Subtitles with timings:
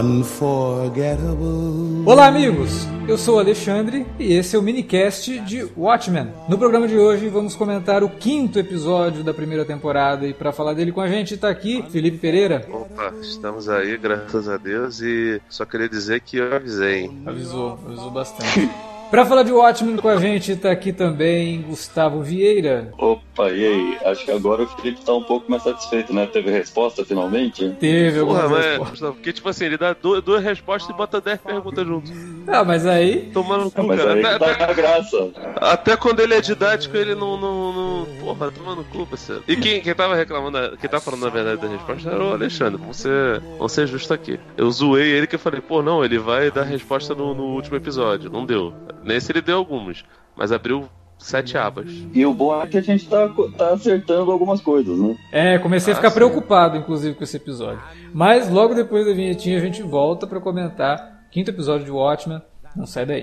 [0.00, 2.04] unforgettable.
[2.06, 2.86] Olá, amigos!
[3.08, 6.28] Eu sou o Alexandre e esse é o minicast de Watchmen.
[6.48, 10.74] No programa de hoje vamos comentar o quinto episódio da primeira temporada e para falar
[10.74, 12.66] dele com a gente está aqui Felipe Pereira.
[12.70, 17.10] Opa, estamos aí, graças a Deus, e só queria dizer que eu avisei.
[17.26, 18.68] Avisou, avisou bastante.
[19.10, 22.92] Para falar de Watchmen com a gente, tá aqui também Gustavo Vieira.
[22.98, 23.98] Opa, e aí?
[24.04, 26.26] Acho que agora o Felipe tá um pouco mais satisfeito, né?
[26.26, 27.70] Teve resposta finalmente?
[27.80, 31.40] Teve alguma Porra, mas, Porque, tipo assim, ele dá duas, duas respostas e bota dez
[31.40, 32.12] perguntas junto.
[32.46, 33.30] Ah, mas aí.
[33.32, 34.12] Tomando cu, ah, mas cara.
[34.12, 35.30] Aí até, dá graça.
[35.56, 37.40] Até quando ele é didático, ele não.
[37.40, 38.06] não, não...
[38.20, 39.42] Porra, tomando cu, parceiro.
[39.48, 42.78] E quem, quem tava reclamando, quem tá falando na verdade da resposta era o Alexandre.
[42.78, 44.38] Vamos ser, vamos ser justo aqui.
[44.56, 47.76] Eu zoei ele que eu falei, pô, não, ele vai dar resposta no, no último
[47.76, 48.30] episódio.
[48.30, 48.74] Não deu.
[49.02, 50.04] Nesse ele deu algumas,
[50.36, 50.88] mas abriu
[51.18, 51.90] sete abas.
[52.14, 55.16] E o bom é que a gente tá, tá acertando algumas coisas, né?
[55.32, 57.82] É, comecei a ficar ah, preocupado, inclusive, com esse episódio.
[58.12, 62.40] Mas logo depois da vinhetinha a gente volta para comentar o quinto episódio de Watchmen.
[62.76, 63.22] Não sai daí.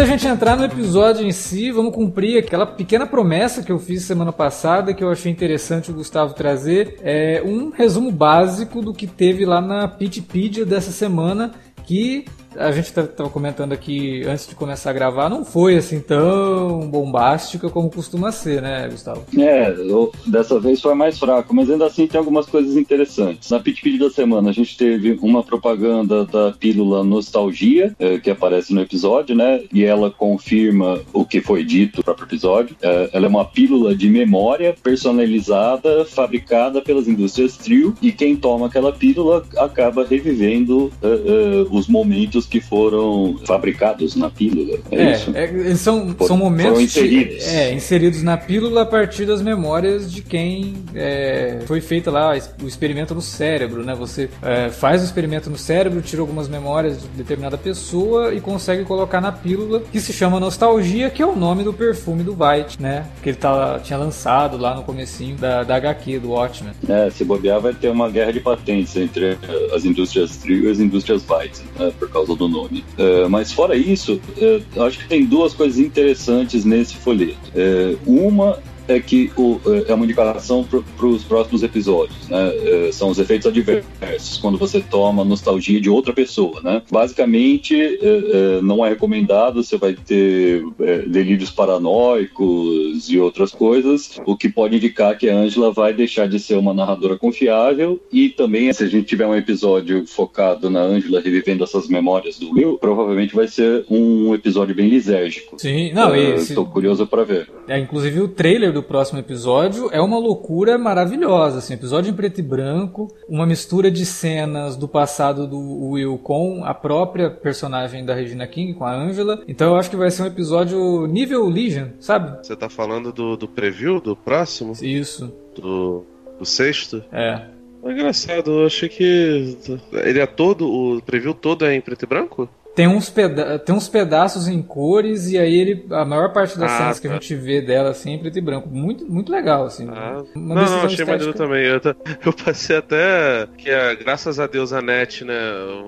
[0.00, 4.02] Da gente entrar no episódio em si, vamos cumprir aquela pequena promessa que eu fiz
[4.02, 6.96] semana passada, que eu achei interessante o Gustavo trazer.
[7.02, 11.52] É um resumo básico do que teve lá na Pitpedia dessa semana,
[11.84, 12.24] que
[12.56, 17.68] a gente estava comentando aqui antes de começar a gravar, não foi assim tão bombástica
[17.70, 19.24] como costuma ser, né, Gustavo?
[19.38, 23.50] É, eu, dessa vez foi mais fraco, mas ainda assim tem algumas coisas interessantes.
[23.50, 28.74] Na Pit da semana a gente teve uma propaganda da pílula Nostalgia, é, que aparece
[28.74, 29.62] no episódio, né?
[29.72, 32.76] E ela confirma o que foi dito no próprio episódio.
[32.82, 38.66] É, ela é uma pílula de memória personalizada, fabricada pelas indústrias Trio, e quem toma
[38.66, 44.78] aquela pílula acaba revivendo é, é os momentos que foram fabricados na pílula.
[44.90, 45.32] É, é isso?
[45.34, 47.46] É, são, são momentos inseridos.
[47.48, 52.66] É, inseridos na pílula a partir das memórias de quem é, foi feito lá o
[52.66, 53.94] experimento no cérebro, né?
[53.94, 58.84] Você é, faz o experimento no cérebro, tira algumas memórias de determinada pessoa e consegue
[58.84, 62.80] colocar na pílula que se chama Nostalgia, que é o nome do perfume do White,
[62.80, 63.06] né?
[63.22, 66.72] Que ele tá, tinha lançado lá no comecinho da, da HQ, do Watchmen.
[66.88, 69.38] É, se bobear vai ter uma guerra de patentes entre
[69.74, 71.92] as indústrias Trio e as indústrias White, né?
[71.98, 72.84] Por causa do nome.
[72.98, 77.38] Uh, mas fora isso, uh, acho que tem duas coisas interessantes nesse folheto.
[77.54, 78.58] Uh, uma
[78.90, 82.52] é que o, é uma indicação para os próximos episódios, né?
[82.56, 86.82] É, são os efeitos adversos, quando você toma nostalgia de outra pessoa, né?
[86.90, 94.18] Basicamente, é, é, não é recomendado, você vai ter é, delírios paranoicos e outras coisas,
[94.26, 98.28] o que pode indicar que a Angela vai deixar de ser uma narradora confiável e
[98.28, 102.78] também, se a gente tiver um episódio focado na Angela revivendo essas memórias do Will,
[102.78, 105.58] provavelmente vai ser um episódio bem lisérgico.
[105.58, 107.48] Sim, não, Estou curioso para ver.
[107.68, 112.14] É, inclusive o trailer do do próximo episódio é uma loucura maravilhosa, assim, episódio em
[112.14, 115.58] preto e branco, uma mistura de cenas do passado do
[115.90, 119.42] Will com a própria personagem da Regina King, com a Angela.
[119.46, 122.38] Então eu acho que vai ser um episódio nível Legion, sabe?
[122.42, 124.72] Você tá falando do, do preview do próximo?
[124.80, 125.32] Isso.
[125.54, 126.04] Do,
[126.38, 127.04] do sexto?
[127.12, 127.42] É.
[127.82, 129.56] É engraçado, eu achei que
[129.92, 132.48] ele é todo, o preview todo é em preto e branco?
[132.74, 136.70] Tem uns, peda tem uns pedaços em cores e aí ele a maior parte das
[136.72, 137.02] ah, cenas tá.
[137.02, 137.14] que a tá.
[137.16, 139.88] gente vê dela assim, preto e branco, muito muito legal assim.
[139.90, 140.22] Ah.
[140.34, 141.12] Não, não, achei estética.
[141.12, 141.64] maneiro também.
[141.64, 141.80] Eu,
[142.24, 145.34] eu, passei até que é, graças a Deus a net, né,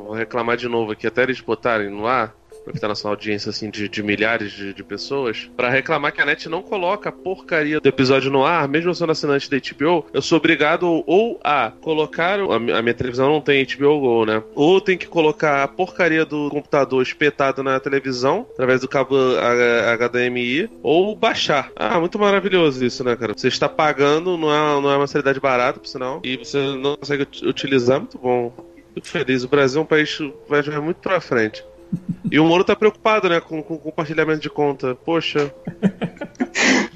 [0.05, 2.35] vou reclamar de novo aqui até eles botarem no ar
[2.65, 6.21] porque tá na sua audiência assim de, de milhares de, de pessoas, para reclamar que
[6.21, 10.07] a net não coloca a porcaria do episódio no ar, mesmo sendo assinante da HBO,
[10.13, 12.41] eu sou obrigado ou a colocar.
[12.41, 14.43] A, a minha televisão não tem HBO Go, né?
[14.55, 19.17] Ou tem que colocar a porcaria do computador espetado na televisão, através do cabo
[19.99, 21.71] HDMI, ou baixar.
[21.77, 23.35] Ah, muito maravilhoso isso, né, cara?
[23.37, 26.97] Você está pagando, não é, não é uma seriedade barata, por sinal, e você não
[26.97, 28.53] consegue utilizar, muito bom.
[28.95, 29.43] Muito feliz.
[29.43, 31.65] O Brasil é um país que vai jogar muito pra frente.
[32.31, 34.95] E o Moro tá preocupado, né, com, com compartilhamento de conta.
[34.95, 35.55] Poxa.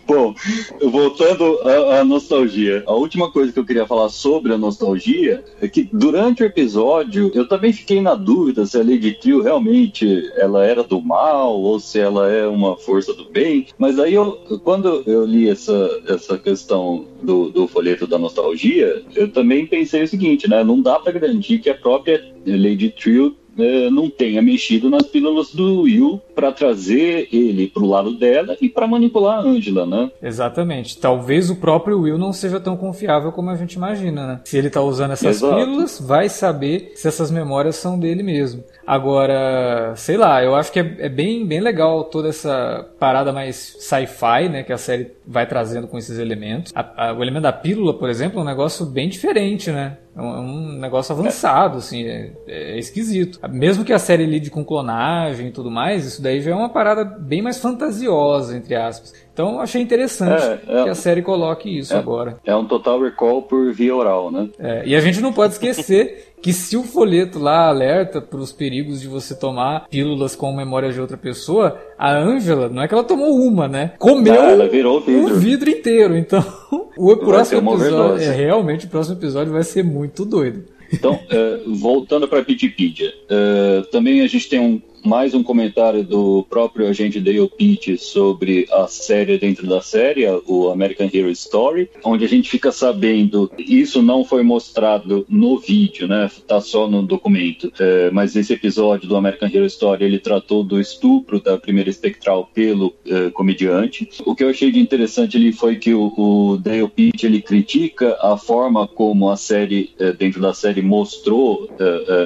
[0.06, 0.34] Bom,
[0.80, 5.66] voltando à, à, nostalgia, a última coisa que eu queria falar sobre a nostalgia é
[5.66, 10.64] que durante o episódio eu também fiquei na dúvida se a Lady Trio realmente ela
[10.64, 13.66] era do mal ou se ela é uma força do bem.
[13.76, 14.32] Mas aí eu,
[14.62, 20.08] quando eu li essa, essa questão do, do folheto da nostalgia, eu também pensei o
[20.08, 20.62] seguinte, né?
[20.62, 25.52] Não dá para garantir que a própria Lady Trio é, não tenha mexido nas pílulas
[25.52, 30.10] do Will para trazer ele para o lado dela e para manipular a Angela, né?
[30.22, 30.98] Exatamente.
[30.98, 34.40] Talvez o próprio Will não seja tão confiável como a gente imagina, né?
[34.44, 35.56] Se ele está usando essas Exato.
[35.56, 38.62] pílulas, vai saber se essas memórias são dele mesmo.
[38.86, 43.76] Agora, sei lá, eu acho que é, é bem, bem legal toda essa parada mais
[43.80, 46.70] sci-fi, né, que a série vai trazendo com esses elementos.
[46.74, 49.96] A, a, o elemento da pílula, por exemplo, é um negócio bem diferente, né?
[50.16, 53.38] É um, é um negócio avançado, assim, é, é, esquisito.
[53.50, 56.68] Mesmo que a série lide com clonagem e tudo mais, isso daí já é uma
[56.68, 59.14] parada bem mais fantasiosa, entre aspas.
[59.32, 62.38] Então achei interessante é, é, que a série coloque isso é, agora.
[62.44, 64.48] É um total recall por via oral, né?
[64.58, 68.52] É, e a gente não pode esquecer que se o folheto lá alerta para os
[68.52, 72.94] perigos de você tomar pílulas com memória de outra pessoa, a Ângela, não é que
[72.94, 73.92] ela tomou uma, né?
[73.98, 75.34] Comeu não, ela virou o vidro.
[75.34, 76.16] o vidro inteiro.
[76.16, 76.44] Então,
[76.98, 80.64] o próximo episódio, é, realmente o próximo episódio vai ser muito doido.
[80.92, 86.02] Então, uh, voltando para a Wikipedia, uh, também a gente tem um, mais um comentário
[86.02, 91.88] do próprio agente Dale Pitt sobre a série dentro da série, o American Hero Story,
[92.02, 96.28] onde a gente fica sabendo, isso não foi mostrado no vídeo, né?
[96.48, 97.72] Tá só no documento.
[97.78, 102.50] É, mas esse episódio do American Hero Story ele tratou do estupro da primeira espectral
[102.52, 104.08] pelo é, comediante.
[104.24, 108.18] O que eu achei de interessante ali foi que o, o Dale Pitt ele critica
[108.20, 111.84] a forma como a série é, dentro da série mostrou é,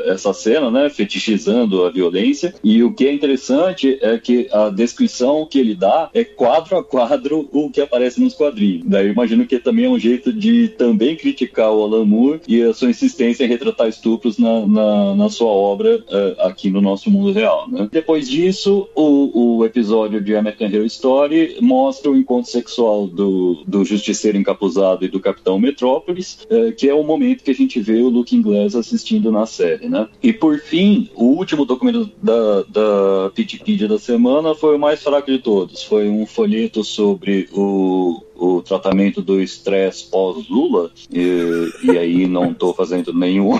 [0.08, 0.88] é, essa cena, né?
[0.88, 2.54] Fetichizando a violência.
[2.82, 7.48] O que é interessante é que a descrição que ele dá é quadro a quadro
[7.52, 8.82] o que aparece nos quadrinhos.
[8.86, 12.62] Daí eu imagino que também é um jeito de também criticar o Alan Moore e
[12.62, 17.10] a sua insistência em retratar estupros na, na, na sua obra uh, aqui no nosso
[17.10, 17.68] mundo real.
[17.70, 17.88] Né?
[17.90, 23.84] Depois disso, o, o episódio de American Hero Story mostra o encontro sexual do, do
[23.84, 28.00] Justiceiro Encapuzado e do Capitão Metrópolis, uh, que é o momento que a gente vê
[28.00, 29.88] o Luke Inglês assistindo na série.
[29.88, 30.08] Né?
[30.22, 35.30] E por fim, o último documento da, da, Wikipedia da semana foi o mais fraco
[35.30, 35.82] de todos.
[35.82, 42.72] Foi um folheto sobre o o tratamento do estresse pós-Lula, e, e, aí não estou
[42.72, 43.50] fazendo nenhum,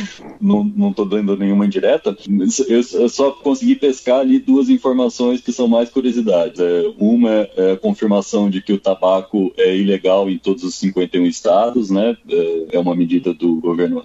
[0.40, 2.16] não estou dando nenhuma indireta,
[2.68, 6.58] eu, eu, só consegui pescar ali duas informações que são mais curiosidades.
[6.58, 11.26] É, uma é a confirmação de que o tabaco é ilegal em todos os 51
[11.26, 12.16] estados, né?
[12.30, 14.02] É, é uma medida do governo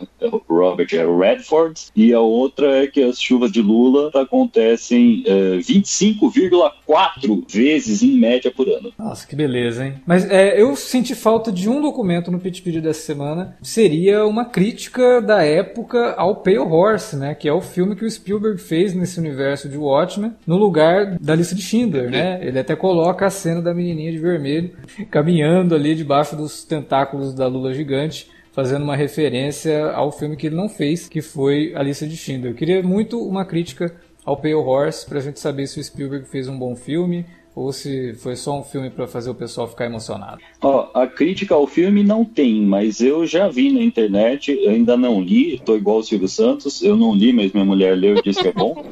[0.50, 8.04] Robert Redford, e a outra é que as chuvas de Lula acontecem é, 25,4 vezes
[8.04, 8.92] em média por ano.
[8.98, 9.94] Nossa, que beleza, hein?
[10.06, 13.58] Mas é, eu senti falta de um documento no Video dessa semana.
[13.62, 17.36] Seria uma crítica da época ao Pale Horse, né?
[17.36, 21.36] Que é o filme que o Spielberg fez nesse universo de Watchmen, no lugar da
[21.36, 22.40] lista de Schindler, né?
[22.42, 24.72] Ele até coloca a cena da menininha de vermelho
[25.10, 30.56] caminhando ali debaixo dos tentáculos da lula gigante fazendo uma referência ao filme que ele
[30.56, 32.54] não fez, que foi A Lista de Schindler.
[32.54, 36.26] Eu queria muito uma crítica ao Pale Horse para a gente saber se o Spielberg
[36.26, 37.26] fez um bom filme,
[37.56, 40.40] ou se foi só um filme para fazer o pessoal ficar emocionado?
[40.62, 45.22] Ó, a crítica ao filme não tem, mas eu já vi na internet, ainda não
[45.22, 48.42] li, tô igual o Silvio Santos, eu não li, mas minha mulher leu e disse
[48.42, 48.84] que é bom.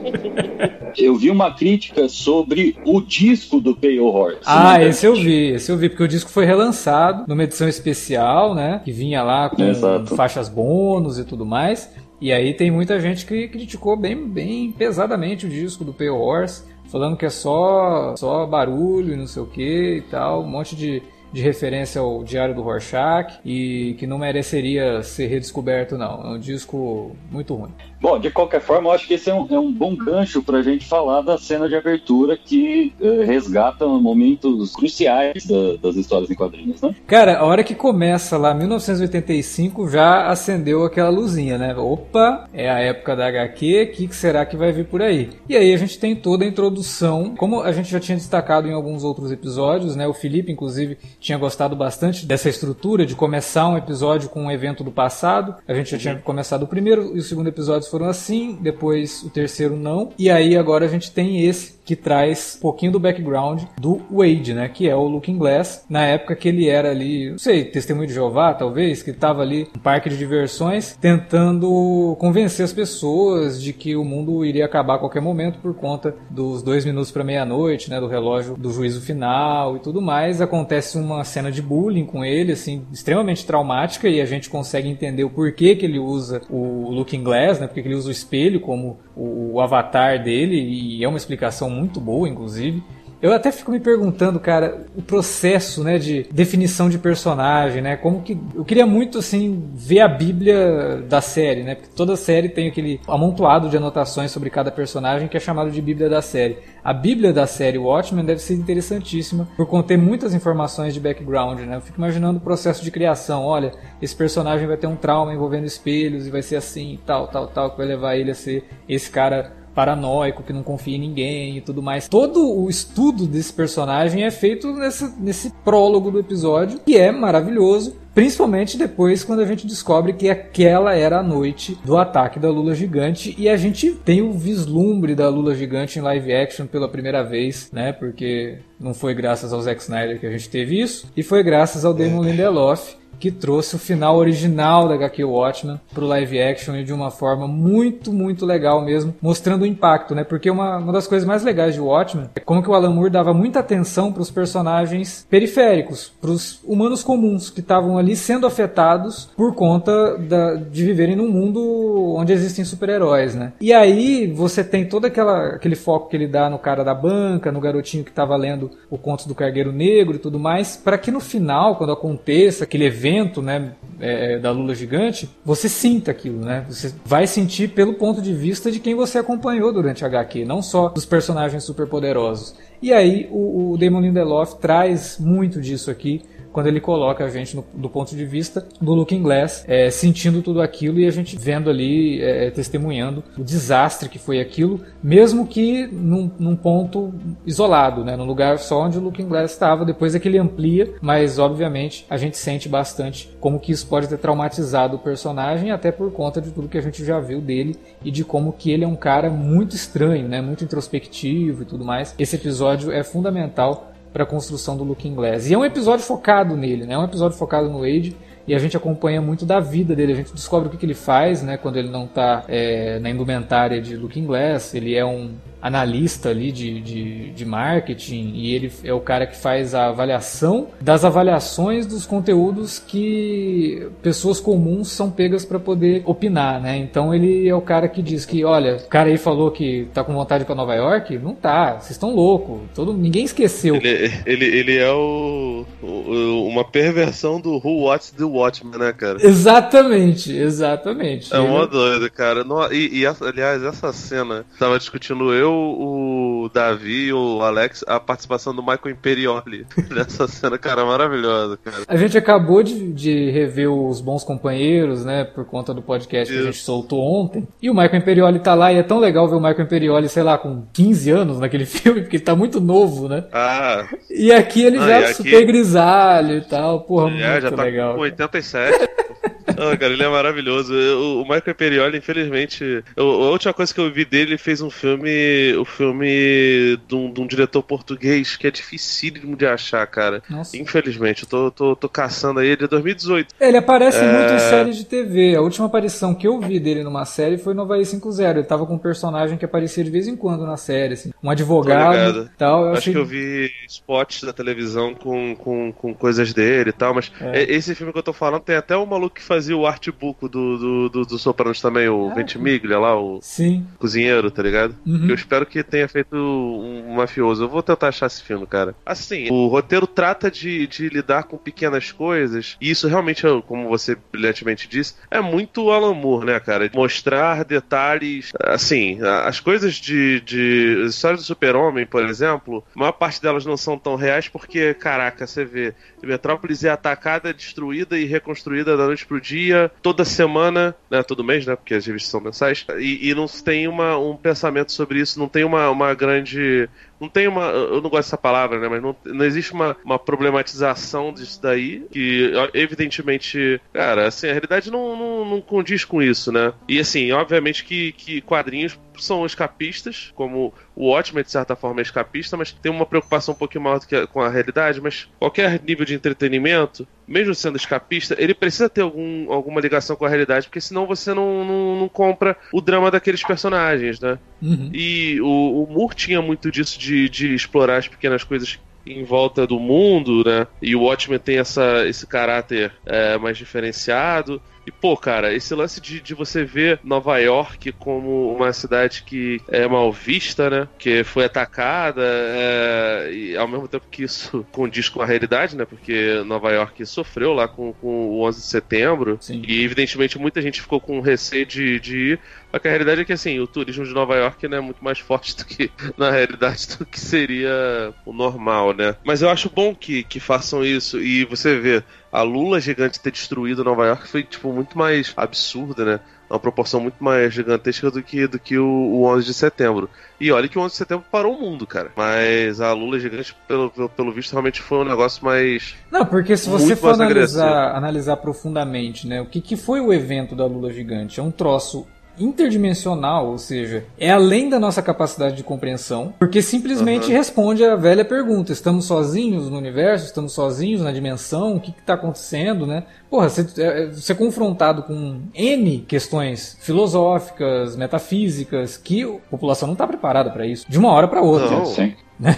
[0.97, 4.39] eu vi uma crítica sobre o disco do Pale Horse.
[4.45, 8.55] Ah, esse eu vi, esse eu vi, porque o disco foi relançado numa edição especial,
[8.55, 8.81] né?
[8.85, 10.15] Que vinha lá com Exato.
[10.15, 11.91] faixas bônus e tudo mais.
[12.21, 16.63] E aí tem muita gente que criticou bem, bem pesadamente o disco do Pale Horse
[16.93, 20.75] falando que é só, só barulho e não sei o que e tal, um monte
[20.75, 21.01] de
[21.33, 26.21] de referência ao Diário do Rorschach e que não mereceria ser redescoberto, não.
[26.23, 27.71] É um disco muito ruim.
[28.03, 30.57] Bom, de qualquer forma, eu acho que esse é um, é um bom gancho para
[30.57, 36.29] a gente falar da cena de abertura que uh, resgata momentos cruciais da, das histórias
[36.29, 36.93] em quadrinhos, né?
[37.07, 41.73] Cara, a hora que começa lá, 1985, já acendeu aquela luzinha, né?
[41.77, 45.29] Opa, é a época da HQ, o que, que será que vai vir por aí?
[45.47, 48.73] E aí a gente tem toda a introdução, como a gente já tinha destacado em
[48.73, 50.05] alguns outros episódios, né?
[50.05, 54.83] O Felipe, inclusive, tinha gostado bastante dessa estrutura de começar um episódio com um evento
[54.83, 55.55] do passado.
[55.65, 59.29] A gente já tinha começado o primeiro e o segundo episódio foram assim, depois o
[59.29, 60.09] terceiro não.
[60.17, 64.53] E aí agora a gente tem esse que traz um pouquinho do background do Wade,
[64.53, 64.69] né?
[64.69, 68.13] Que é o Looking Glass, na época que ele era ali, não sei, testemunho de
[68.13, 73.95] Jeová, talvez, que estava ali no parque de diversões, tentando convencer as pessoas de que
[73.95, 77.99] o mundo iria acabar a qualquer momento por conta dos dois minutos para meia-noite, né?
[77.99, 80.41] Do relógio do juízo final e tudo mais.
[80.41, 85.23] Acontece uma cena de bullying com ele, assim, extremamente traumática e a gente consegue entender
[85.23, 87.67] o porquê que ele usa o Looking Glass, né?
[87.67, 91.99] Porque ele usa o espelho como o, o avatar dele e é uma explicação muito
[91.99, 92.83] boa, inclusive.
[93.23, 97.95] Eu até fico me perguntando, cara, o processo, né, de definição de personagem, né?
[97.95, 101.75] Como que eu queria muito assim ver a Bíblia da série, né?
[101.75, 105.81] Porque toda série tem aquele amontoado de anotações sobre cada personagem que é chamado de
[105.81, 106.57] Bíblia da série.
[106.83, 111.77] A Bíblia da série Watchmen deve ser interessantíssima por conter muitas informações de background, né?
[111.77, 113.45] Eu fico imaginando o processo de criação.
[113.45, 117.47] Olha, esse personagem vai ter um trauma envolvendo espelhos e vai ser assim, tal, tal,
[117.47, 121.57] tal, que vai levar ele a ser esse cara paranoico, que não confia em ninguém
[121.57, 122.07] e tudo mais.
[122.07, 127.95] Todo o estudo desse personagem é feito nesse, nesse prólogo do episódio, que é maravilhoso.
[128.13, 132.75] Principalmente depois quando a gente descobre que aquela era a noite do ataque da Lula
[132.75, 137.23] Gigante e a gente tem o vislumbre da Lula Gigante em live action pela primeira
[137.23, 137.91] vez, né?
[137.91, 141.83] Porque não foi graças ao Zack Snyder que a gente teve isso, e foi graças
[141.85, 146.83] ao Damon Lindelof que trouxe o final original da HQ Watchmen pro live action e
[146.83, 150.25] de uma forma muito, muito legal mesmo, mostrando o impacto, né?
[150.25, 153.09] Porque uma, uma das coisas mais legais de Watchmen é como que o Alan Moore
[153.09, 158.45] dava muita atenção para os personagens periféricos, para os humanos comuns que estavam ali sendo
[158.45, 163.53] afetados por conta da, de viverem num mundo onde existem super-heróis, né?
[163.61, 167.53] E aí você tem todo aquela, aquele foco que ele dá no cara da banca,
[167.53, 171.09] no garotinho que estava lendo o conto do Cargueiro Negro e tudo mais, para que
[171.09, 176.65] no final, quando aconteça aquele evento né, é, da Lula gigante, você sinta aquilo, né?
[176.67, 180.61] Você vai sentir pelo ponto de vista de quem você acompanhou durante a HQ, não
[180.61, 182.55] só dos personagens superpoderosos.
[182.81, 186.21] E aí o, o Damon Lindelof traz muito disso aqui
[186.53, 190.41] quando ele coloca a gente no, do ponto de vista do Looking Glass, é, sentindo
[190.41, 195.47] tudo aquilo e a gente vendo ali, é, testemunhando o desastre que foi aquilo, mesmo
[195.47, 197.11] que num, num, ponto
[197.45, 199.83] isolado, né, num lugar só onde o Looking Glass estava.
[199.83, 204.07] Depois é que ele amplia, mas obviamente a gente sente bastante como que isso pode
[204.07, 207.75] ter traumatizado o personagem, até por conta de tudo que a gente já viu dele
[208.03, 211.83] e de como que ele é um cara muito estranho, né, muito introspectivo e tudo
[211.83, 212.13] mais.
[212.19, 215.49] Esse episódio é fundamental para a construção do Looking Glass.
[215.49, 216.93] E é um episódio focado nele, né?
[216.93, 218.15] É um episódio focado no Wade
[218.47, 220.13] e a gente acompanha muito da vida dele.
[220.13, 221.57] A gente descobre o que, que ele faz, né?
[221.57, 224.75] Quando ele não está é, na indumentária de Looking Glass.
[224.75, 229.37] Ele é um analista ali de, de, de, marketing e ele é o cara que
[229.37, 236.61] faz a avaliação das avaliações dos conteúdos que pessoas comuns são pegas para poder opinar,
[236.61, 236.75] né?
[236.77, 240.03] Então ele é o cara que diz que, olha, o cara aí falou que tá
[240.03, 243.75] com vontade para Nova York, não tá, vocês estão loucos, todo ninguém esqueceu.
[243.75, 249.25] Ele, ele, ele é o, o, uma perversão do Who Watches the Watchmen, né, cara?
[249.25, 251.33] Exatamente, exatamente.
[251.33, 252.43] É uma doida, cara.
[252.71, 258.53] E, e, aliás, essa cena, tava discutindo eu o Davi e o Alex a participação
[258.53, 261.83] do Michael Imperioli nessa cena, cara, maravilhosa, cara.
[261.87, 266.41] A gente acabou de, de rever os Bons Companheiros, né, por conta do podcast Isso.
[266.41, 267.47] que a gente soltou ontem.
[267.61, 270.23] E o Michael Imperioli tá lá e é tão legal ver o Michael Imperioli, sei
[270.23, 273.25] lá, com 15 anos naquele filme, porque ele tá muito novo, né?
[273.31, 273.87] Ah.
[274.09, 275.13] E aqui ele ah, já aqui...
[275.13, 277.95] super grisalho e tal, porra, é, muito já tá legal.
[277.95, 278.89] Com 87.
[279.47, 280.73] Não, cara, ele é maravilhoso.
[280.73, 285.53] O Michael Imperioli, infelizmente, a última coisa que eu vi dele, ele fez um filme,
[285.55, 290.21] o um filme de um, de um, diretor português que é dificílimo de achar, cara.
[290.29, 290.57] Nossa.
[290.57, 293.35] Infelizmente, eu tô, tô, tô caçando aí, ele é 2018.
[293.39, 294.11] Ele aparece é...
[294.11, 295.35] muito em séries de TV.
[295.35, 298.31] A última aparição que eu vi dele numa série foi no Havaí 5.0.
[298.31, 301.11] Ele tava com um personagem que aparecia de vez em quando na série, assim.
[301.21, 302.65] Um advogado e tal.
[302.65, 302.93] Eu Acho achei...
[302.93, 307.43] que eu vi spots da televisão com, com, com coisas dele e tal, mas é.
[307.43, 310.57] esse filme que eu tô falando tem até o maluco que fazia o artbook do,
[310.57, 313.65] do, do, do Sopranos também, o ah, Ventimiglia lá, o sim.
[313.79, 314.75] cozinheiro, tá ligado?
[314.85, 315.09] Uhum.
[315.09, 317.43] Eu espero que tenha feito um mafioso.
[317.43, 318.75] Eu vou tentar achar esse filme, cara.
[318.85, 323.97] Assim, o roteiro trata de, de lidar com pequenas coisas, e isso realmente, como você
[324.11, 326.69] brilhantemente disse, é muito Alan Moore, né, cara?
[326.73, 333.21] Mostrar detalhes, assim, as coisas de, de histórias do super-homem, por exemplo, a maior parte
[333.21, 335.73] delas não são tão reais porque, caraca, você vê,
[336.03, 341.45] Metrópolis é atacada, destruída e reconstruída da noite pro dia, toda semana, né, todo mês,
[341.45, 345.17] né, porque as revistas são mensais, e, e não tem uma, um pensamento sobre isso,
[345.17, 346.69] não tem uma, uma grande
[347.03, 347.47] não tem uma.
[347.47, 348.69] Eu não gosto dessa palavra, né?
[348.69, 351.85] Mas não, não existe uma, uma problematização disso daí.
[351.91, 356.53] Que, evidentemente, cara, assim, a realidade não, não, não condiz com isso, né?
[356.67, 361.83] E assim, obviamente que, que quadrinhos são escapistas, como o Watchmen, de certa forma, é
[361.83, 364.81] escapista, mas tem uma preocupação um pouquinho maior do que a, com a realidade.
[364.81, 370.05] Mas qualquer nível de entretenimento, mesmo sendo escapista, ele precisa ter algum, alguma ligação com
[370.05, 374.17] a realidade, porque senão você não, não, não compra o drama daqueles personagens, né?
[374.41, 374.69] Uhum.
[374.73, 379.47] E o, o Moore tinha muito disso de, de explorar as pequenas coisas em volta
[379.47, 380.47] do mundo, né?
[380.61, 384.41] E o Watchmen tem essa, esse caráter é, mais diferenciado.
[384.65, 389.41] E, pô, cara, esse lance de, de você ver Nova York como uma cidade que
[389.47, 390.67] é mal vista, né?
[390.77, 395.65] Que foi atacada, é, e ao mesmo tempo que isso condiz com a realidade, né?
[395.65, 399.17] Porque Nova York sofreu lá com, com o 11 de setembro.
[399.19, 399.41] Sim.
[399.45, 402.19] E, evidentemente, muita gente ficou com receio de, de ir.
[402.51, 404.83] Só que a realidade é que, assim, o turismo de Nova York né, é muito
[404.83, 408.95] mais forte do que, na realidade, do que seria o normal, né?
[409.03, 410.99] Mas eu acho bom que, que façam isso.
[411.01, 415.83] E você vê, a Lula gigante ter destruído Nova York foi, tipo, muito mais absurda,
[415.83, 415.99] né?
[416.29, 419.89] Uma proporção muito mais gigantesca do que, do que o, o 11 de setembro.
[420.21, 421.91] E olha que o 11 de setembro parou o mundo, cara.
[421.97, 425.75] Mas a Lula gigante, pelo, pelo, pelo visto, realmente foi um negócio mais.
[425.91, 429.19] Não, porque se você for analisar, analisar profundamente, né?
[429.19, 431.19] O que, que foi o evento da Lula gigante?
[431.19, 437.07] É um troço interdimensional, ou seja, é além da nossa capacidade de compreensão, porque simplesmente
[437.07, 437.13] uhum.
[437.13, 440.05] responde à velha pergunta: estamos sozinhos no universo?
[440.05, 441.55] Estamos sozinhos na dimensão?
[441.55, 442.83] O que está acontecendo, né?
[443.09, 449.73] Porra, você, é, você é confrontado com N questões filosóficas, metafísicas, que a população não
[449.73, 451.49] está preparada para isso, de uma hora para outra.
[451.49, 451.65] Não.
[451.65, 451.93] Sim.
[452.19, 452.37] Né?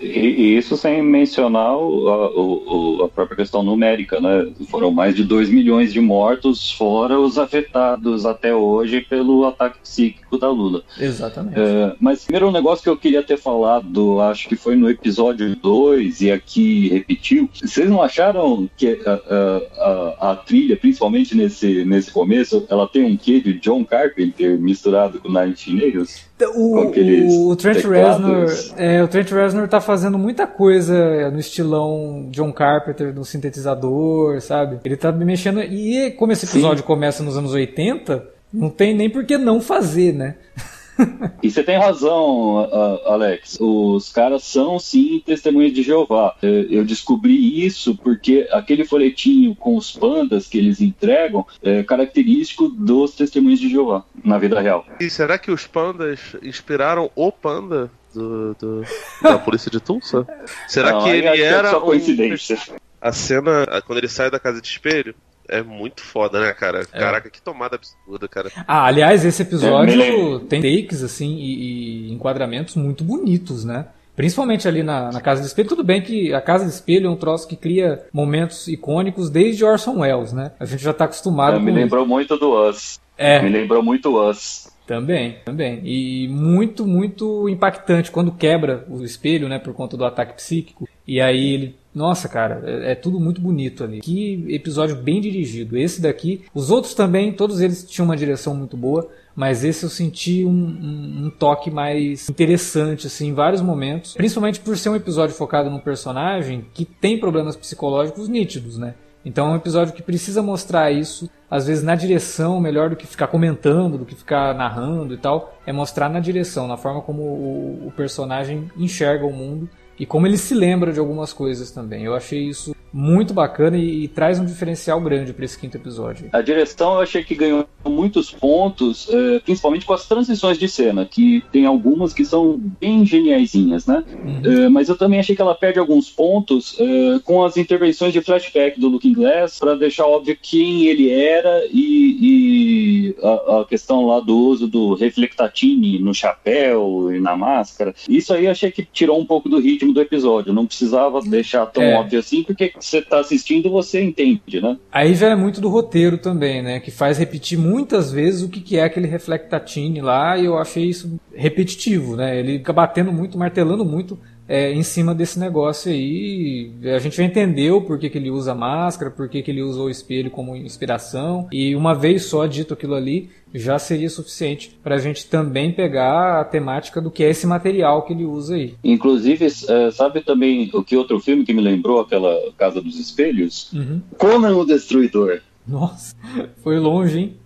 [0.00, 4.50] E, isso sem mencionar a, a, própria questão numérica, né?
[4.68, 10.38] Foram mais de 2 milhões de mortos, fora os afetados até hoje pelo ataque psíquico
[10.38, 10.82] da Lula.
[10.98, 11.58] Exatamente.
[11.58, 15.54] É, mas primeiro um negócio que eu queria ter falado, acho que foi no episódio
[15.56, 17.48] 2 e aqui repetiu.
[17.52, 23.16] Vocês não acharam que a, a, a, trilha, principalmente nesse, nesse começo, ela tem um
[23.16, 26.27] quê de John Carpenter misturado com Nine Nails?
[26.54, 28.46] O, o, Trent Reznor,
[28.76, 34.78] é, o Trent Reznor tá fazendo muita coisa no estilão John Carpenter no sintetizador, sabe?
[34.84, 36.86] Ele tá mexendo e como esse episódio Sim.
[36.86, 40.36] começa nos anos 80, não tem nem por que não fazer, né?
[41.42, 42.68] e você tem razão,
[43.06, 43.58] Alex.
[43.60, 46.36] Os caras são sim testemunhas de Jeová.
[46.42, 53.14] Eu descobri isso porque aquele folhetinho com os pandas que eles entregam é característico dos
[53.14, 54.86] testemunhos de Jeová na vida real.
[55.00, 57.90] E será que os pandas inspiraram o panda?
[58.14, 58.82] Do, do,
[59.22, 60.26] da polícia de Tulsa?
[60.66, 61.68] Será Não, que ele é era.
[61.68, 62.58] É só coincidência.
[62.72, 62.76] Um...
[63.00, 65.14] A cena, quando ele sai da casa de espelho,
[65.48, 66.80] é muito foda, né, cara?
[66.92, 66.98] É.
[66.98, 68.50] Caraca, que tomada absurda, cara.
[68.66, 73.86] Ah, aliás, esse episódio é, tem takes, assim, e, e, enquadramentos muito bonitos, né?
[74.14, 75.68] Principalmente ali na, na Casa de Espelho.
[75.68, 79.64] Tudo bem que a Casa de Espelho é um troço que cria momentos icônicos desde
[79.64, 80.52] Orson Welles, né?
[80.58, 82.10] A gente já tá acostumado é, com Me lembrou isso.
[82.10, 83.00] muito do Us.
[83.16, 83.40] É.
[83.40, 84.72] Me lembrou muito Us.
[84.88, 85.80] Também, também.
[85.84, 90.88] E muito, muito impactante quando quebra o espelho, né, por conta do ataque psíquico.
[91.08, 94.00] E aí ele nossa, cara, é, é, tudo muito bonito ali.
[94.00, 95.76] Que episódio bem dirigido.
[95.76, 99.90] Esse daqui, os outros também, todos eles tinham uma direção muito boa, mas esse eu
[99.90, 104.14] senti um, um, um, toque mais interessante, assim, em vários momentos.
[104.14, 108.94] Principalmente por ser um episódio focado num personagem que tem problemas psicológicos nítidos, né?
[109.24, 113.06] Então é um episódio que precisa mostrar isso, às vezes na direção, melhor do que
[113.06, 117.22] ficar comentando, do que ficar narrando e tal, é mostrar na direção, na forma como
[117.22, 119.68] o, o personagem enxerga o mundo
[119.98, 122.04] e como ele se lembra de algumas coisas também.
[122.04, 126.28] Eu achei isso muito bacana e, e traz um diferencial grande para esse quinto episódio.
[126.32, 131.04] A direção eu achei que ganhou muitos pontos, é, principalmente com as transições de cena,
[131.04, 134.04] que tem algumas que são bem geniaisinhas, né?
[134.24, 134.64] Uhum.
[134.64, 138.20] É, mas eu também achei que ela perde alguns pontos é, com as intervenções de
[138.20, 144.06] flashback do Looking Glass para deixar óbvio quem ele era e, e a, a, questão
[144.06, 147.94] lá do uso do reflectatine no chapéu e na máscara.
[148.08, 150.52] Isso aí eu achei que tirou um pouco do ritmo do episódio.
[150.52, 151.94] Não precisava deixar tão é.
[151.94, 154.76] óbvio assim, porque você tá assistindo, você entende, né?
[154.90, 156.80] Aí já é muito do roteiro também, né?
[156.80, 160.84] Que faz repetir muitas vezes o que, que é aquele reflectatine lá, e eu achei
[160.84, 162.38] isso repetitivo, né?
[162.38, 166.72] Ele fica batendo muito, martelando muito é, em cima desse negócio aí.
[166.96, 169.80] A gente já entendeu por que, que ele usa máscara, por que, que ele usa
[169.80, 174.96] o espelho como inspiração, e uma vez só dito aquilo ali, já seria suficiente para
[174.96, 178.74] a gente também pegar a temática do que é esse material que ele usa aí.
[178.82, 183.72] Inclusive, é, sabe também o que outro filme que me lembrou aquela Casa dos Espelhos?
[183.72, 184.00] Uhum.
[184.16, 185.40] Conan o Destruidor.
[185.66, 186.14] Nossa,
[186.62, 187.36] foi longe, hein?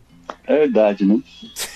[0.46, 1.20] É verdade, né?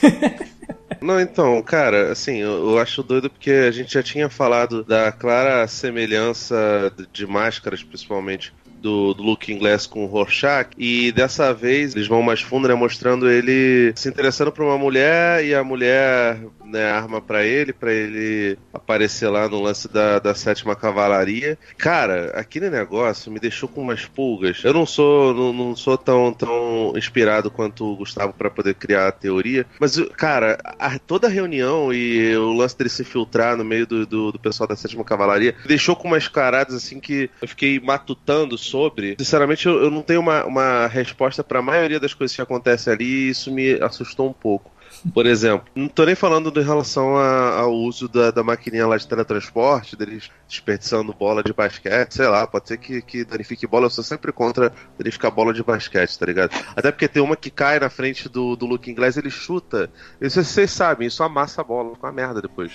[1.01, 5.13] Não, então, cara, assim, eu, eu, acho doido porque a gente já tinha falado da
[5.13, 11.95] clara semelhança de, máscaras, principalmente, do, do Looking Glass com o Rorschach, e dessa vez
[11.95, 16.39] eles vão mais fundo, né, mostrando ele se interessando por uma mulher e a mulher
[16.67, 21.59] né, arma para ele, para ele aparecer lá no lance da, da sétima cavalaria.
[21.79, 24.63] Cara, aquele negócio me deixou com umas pulgas.
[24.65, 29.09] Eu não sou não, não sou tão, tão inspirado quanto o Gustavo para poder criar
[29.09, 33.65] a teoria, mas, cara, a, toda a reunião e o lance dele se filtrar no
[33.65, 37.31] meio do, do, do pessoal da sétima cavalaria me deixou com umas caradas assim que
[37.41, 39.17] eu fiquei matutando sobre.
[39.19, 42.93] Sinceramente, eu, eu não tenho uma, uma resposta para a maioria das coisas que acontecem
[42.93, 44.76] ali e isso me assustou um pouco.
[45.13, 48.97] Por exemplo, não tô nem falando em relação a, ao uso da, da maquininha lá
[48.97, 53.87] de teletransporte, deles desperdiçando bola de basquete, sei lá, pode ser que, que danifique bola,
[53.87, 56.51] eu sou sempre contra danificar bola de basquete, tá ligado?
[56.75, 60.29] Até porque tem uma que cai na frente do, do Luke Inglês, ele chuta, e
[60.29, 62.73] vocês sabem, isso amassa a bola, com a merda depois.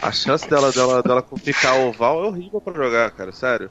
[0.00, 3.70] A chance dela, dela, dela ficar oval é horrível para jogar, cara, sério.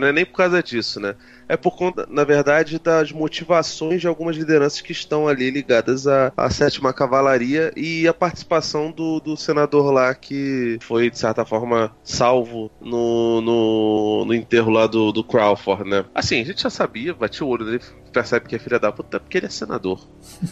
[0.00, 1.14] Não é nem por causa disso, né?
[1.48, 6.32] É por conta, na verdade, das motivações de algumas lideranças que estão ali ligadas à,
[6.36, 11.94] à sétima cavalaria e a participação do, do senador lá que foi, de certa forma,
[12.02, 16.04] salvo no, no, no enterro lá do, do Crawford, né?
[16.14, 17.84] Assim, a gente já sabia, bati o olho nele,
[18.14, 20.00] percebe que é filha da puta porque ele é senador.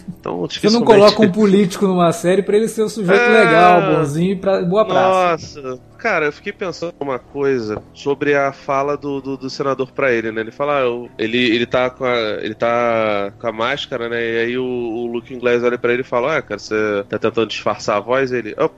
[0.09, 3.45] Então, Você não coloca um político numa série para ele ser um sujeito é...
[3.45, 5.63] legal, bonzinho, pra boa praça.
[5.63, 10.13] Nossa, Cara, eu fiquei pensando uma coisa sobre a fala do, do, do senador para
[10.13, 10.41] ele, né?
[10.41, 14.21] Ele fala, ah, eu, ele, ele, tá com a, ele tá com a máscara, né?
[14.21, 17.21] E aí o, o Luke Inglês olha para ele e fala, ah, cara, você tá
[17.21, 18.33] tentando disfarçar a voz?
[18.33, 18.69] Ele, oh,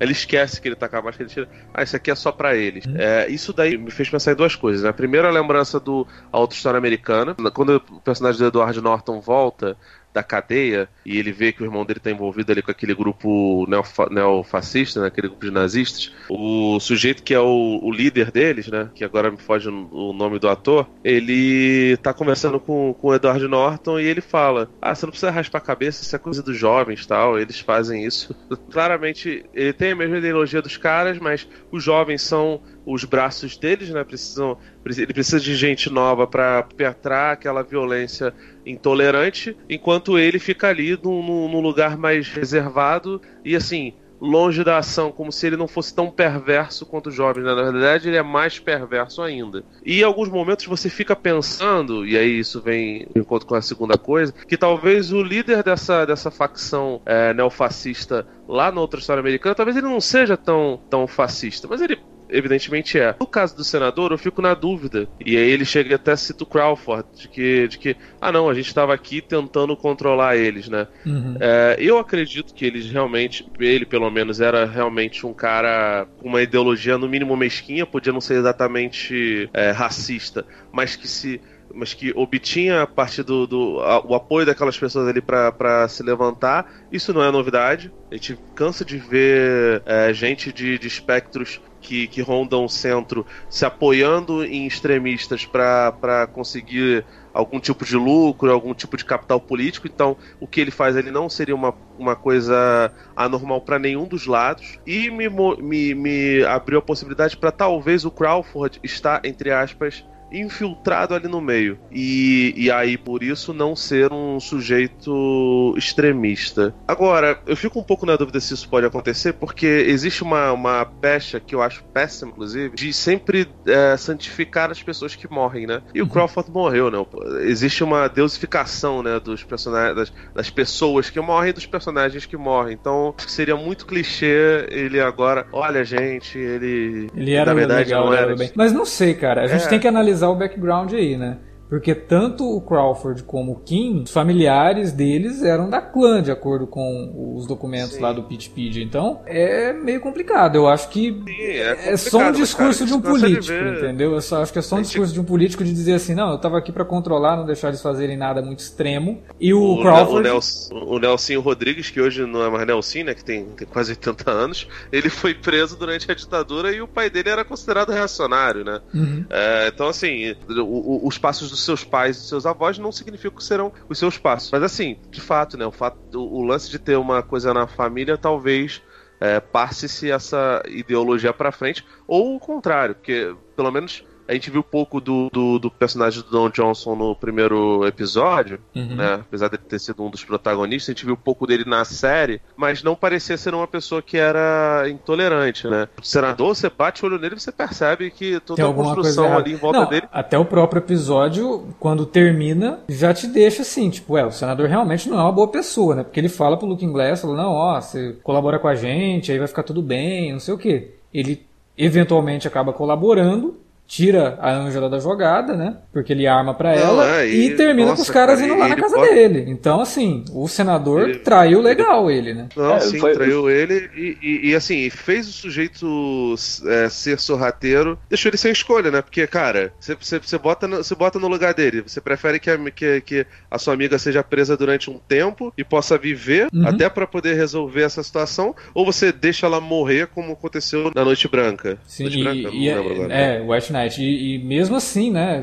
[0.00, 1.48] ele esquece que ele tá com a máscara, ele tira.
[1.74, 2.86] Ah, isso aqui é só para eles.
[2.86, 2.96] Uhum.
[2.96, 4.82] É, isso daí me fez pensar em duas coisas.
[4.82, 4.90] Né?
[4.90, 7.34] A primeira, a lembrança do a outra história americana.
[7.52, 9.76] Quando o personagem do Edward Norton volta
[10.12, 13.66] da cadeia e ele vê que o irmão dele está envolvido ali com aquele grupo
[13.68, 18.68] neofa neofascista, né, aquele grupo de nazistas, o sujeito que é o, o, líder deles,
[18.68, 23.14] né, que agora me foge o nome do ator, ele tá conversando com, com o
[23.14, 26.42] Edward Norton e ele fala: Ah, você não precisa raspar a cabeça, isso é coisa
[26.42, 28.34] dos jovens tal, eles fazem isso.
[28.70, 33.90] Claramente, ele tem a mesma ideologia dos caras, mas os jovens são os braços deles,
[33.90, 34.02] né?
[34.02, 38.32] Precisam, ele precisa de gente nova para perpetrar aquela violência
[38.64, 45.30] intolerante, enquanto ele fica ali num, lugar mais reservado e assim longe da ação, como
[45.30, 47.44] se ele não fosse tão perverso quanto os jovens.
[47.44, 47.54] Né?
[47.54, 49.62] Na verdade, ele é mais perverso ainda.
[49.84, 53.62] E em alguns momentos você fica pensando, e aí isso vem em encontro com a
[53.62, 59.20] segunda coisa, que talvez o líder dessa, dessa facção é, neofascista lá na outra história
[59.20, 63.14] americana, talvez ele não seja tão, tão fascista, mas ele evidentemente é.
[63.18, 65.08] No caso do senador, eu fico na dúvida.
[65.24, 68.54] E aí ele chega até cita o Crawford, de que, de que ah não, a
[68.54, 70.86] gente estava aqui tentando controlar eles, né?
[71.04, 71.36] Uhum.
[71.40, 76.42] É, eu acredito que eles realmente, ele pelo menos, era realmente um cara com uma
[76.42, 81.40] ideologia no mínimo mesquinha, podia não ser exatamente é, racista, mas que se
[81.74, 86.02] mas que obtinha a partir do, do a, o apoio daquelas pessoas ali para se
[86.02, 86.66] levantar.
[86.90, 87.92] Isso não é novidade.
[88.10, 93.26] A gente cansa de ver é, gente de, de espectros que, que rondam o centro
[93.48, 99.86] se apoiando em extremistas para conseguir algum tipo de lucro, algum tipo de capital político.
[99.86, 104.26] Então, o que ele faz ele não seria uma, uma coisa anormal para nenhum dos
[104.26, 104.78] lados.
[104.86, 111.14] E me, me, me abriu a possibilidade para talvez o Crawford estar, entre aspas, infiltrado
[111.14, 111.78] ali no meio.
[111.90, 116.74] E, e aí, por isso, não ser um sujeito extremista.
[116.86, 120.84] Agora, eu fico um pouco na dúvida se isso pode acontecer, porque existe uma, uma
[120.84, 125.82] pecha que eu acho péssima, inclusive, de sempre é, santificar as pessoas que morrem, né?
[125.94, 126.10] E o uhum.
[126.10, 126.98] Crawford morreu, né?
[127.42, 132.36] Existe uma deusificação, né, dos personagens, das, das pessoas que morrem e dos personagens que
[132.36, 132.74] morrem.
[132.74, 137.08] Então, seria muito clichê ele agora, olha, gente, ele.
[137.14, 138.36] Ele era na verdade legal, não era.
[138.36, 138.50] Bem.
[138.54, 139.42] Mas não sei, cara.
[139.42, 139.68] A gente é.
[139.68, 141.38] tem que analisar analisar o background aí, né?
[141.68, 146.66] Porque tanto o Crawford como o Kim, os familiares deles eram da clã, de acordo
[146.66, 148.00] com os documentos Sim.
[148.00, 148.82] lá do Pitpedia.
[148.82, 150.56] Então, é meio complicado.
[150.56, 154.12] Eu acho que Sim, é, é, só um discurso cara, de um político, entendeu?
[154.12, 156.32] Eu só acho que é só um discurso de um político de dizer assim, não,
[156.32, 159.22] eu tava aqui para controlar, não deixar eles fazerem nada muito extremo.
[159.38, 160.20] E o, o Crawford...
[160.20, 163.66] O, Nelson, o Nelson Rodrigues, que hoje não é mais Nelson, né, que tem, tem
[163.66, 167.90] quase 80 anos, ele foi preso durante a ditadura e o pai dele era considerado
[167.90, 168.80] reacionário, né?
[168.94, 169.24] Uhum.
[169.28, 173.36] É, então, assim, o, os passos dos seus pais e dos seus avós não significam
[173.36, 174.50] que serão os seus passos.
[174.50, 177.66] Mas, assim, de fato, né, o, fato, o, o lance de ter uma coisa na
[177.66, 178.82] família talvez
[179.20, 184.62] é, passe-se essa ideologia para frente, ou o contrário, porque pelo menos a gente viu
[184.62, 188.94] pouco do, do, do, personagem do Don Johnson no primeiro episódio, uhum.
[188.94, 189.14] né?
[189.14, 192.82] Apesar de ter sido um dos protagonistas, a gente viu pouco dele na série, mas
[192.82, 195.88] não parecia ser uma pessoa que era intolerante, né?
[196.00, 199.52] O senador, você bate o olho nele e você percebe que toda a construção ali
[199.52, 200.06] em volta não, dele.
[200.12, 205.08] Até o próprio episódio, quando termina, já te deixa assim, tipo, é, o senador realmente
[205.08, 206.02] não é uma boa pessoa, né?
[206.04, 209.38] Porque ele fala pro Looking Glass, fala, não, ó, você colabora com a gente, aí
[209.38, 210.96] vai ficar tudo bem, não sei o quê.
[211.14, 211.46] Ele
[211.78, 213.56] eventualmente acaba colaborando,
[213.88, 215.78] tira a Ângela da jogada, né?
[215.90, 218.60] Porque ele arma para ela é, e, e, termina nossa, com os caras cara, indo
[218.60, 219.14] lá na casa pode...
[219.14, 219.46] dele.
[219.48, 221.18] Então, assim, o senador ele...
[221.20, 222.48] traiu legal ele, né?
[222.54, 223.14] Não, é, sim, foi...
[223.14, 226.34] traiu ele e, e, e, assim, fez o sujeito
[226.66, 229.00] é, ser sorrateiro, deixou ele sem escolha, né?
[229.00, 233.26] Porque, cara, você bota, no, bota no lugar dele, você prefere que a, que, que
[233.50, 236.68] a sua amiga seja presa durante um tempo e possa viver uhum.
[236.68, 241.26] até para poder resolver essa situação, ou você deixa ela morrer como aconteceu na Noite
[241.26, 241.78] Branca?
[241.86, 243.14] Sim, Noite Branca, e, não lembro é, agora.
[243.14, 243.42] É,
[243.82, 245.40] White e, e, mesmo assim, né,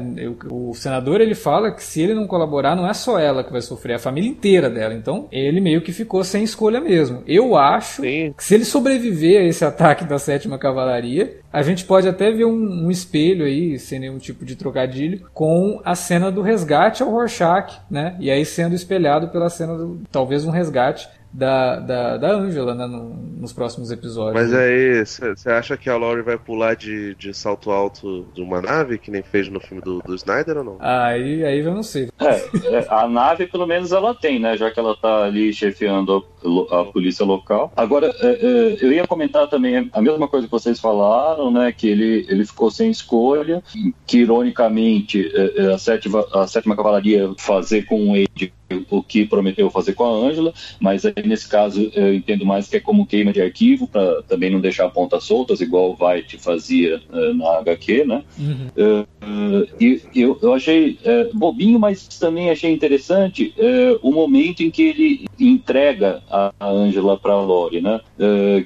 [0.50, 3.52] o, o, senador ele fala que se ele não colaborar, não é só ela que
[3.52, 4.94] vai sofrer, é a família inteira dela.
[4.94, 7.24] Então, ele meio que ficou sem escolha mesmo.
[7.28, 8.34] Eu acho Sim.
[8.38, 12.46] que se ele sobreviver a esse ataque da sétima cavalaria, a gente pode até ver
[12.46, 17.10] um, um, espelho aí, sem nenhum tipo de trocadilho, com a cena do resgate ao
[17.10, 18.16] Rorschach, né?
[18.20, 22.88] E aí sendo espelhado pela cena do talvez um resgate da, da, da Angela né,
[22.88, 24.34] no, nos próximos episódios.
[24.34, 28.62] Mas aí, você acha que a Laurie vai pular de, de salto alto de uma
[28.62, 30.78] nave, que nem fez no filme do, do Snyder ou não?
[30.80, 32.10] Aí, aí eu não sei.
[32.20, 34.56] É, é, a nave pelo menos ela tem, né?
[34.56, 36.26] Já que ela tá ali chefiando
[36.72, 37.72] a, a polícia local.
[37.76, 41.74] Agora, é, é, eu ia comentar também a mesma coisa que vocês falaram, né?
[41.74, 43.62] Que ele, ele ficou sem escolha,
[44.08, 48.54] que ironicamente é, é, a, sétima, a sétima cavalaria fazer com ele
[48.90, 52.78] o que prometeu fazer com a Ângela, mas aí nesse caso eu entendo mais que
[52.78, 57.02] é como queima de arquivo, para também não deixar pontas soltas, igual o White fazia
[57.12, 58.24] uh, na HQ, né?
[58.38, 58.68] Uhum.
[58.76, 63.54] Uh, e eu, eu achei uh, bobinho, mas também achei interessante
[64.02, 68.00] o momento em que ele entrega a Ângela para a Lori, né?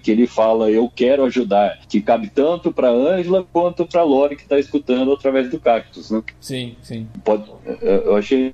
[0.04, 4.04] que ele fala, eu quero ajudar, que cabe tanto para a Ângela quanto para a
[4.04, 6.22] Lori que está escutando através do cactus, né?
[6.40, 7.08] Sim, sim.
[7.24, 7.46] Pode,
[7.82, 8.54] eu achei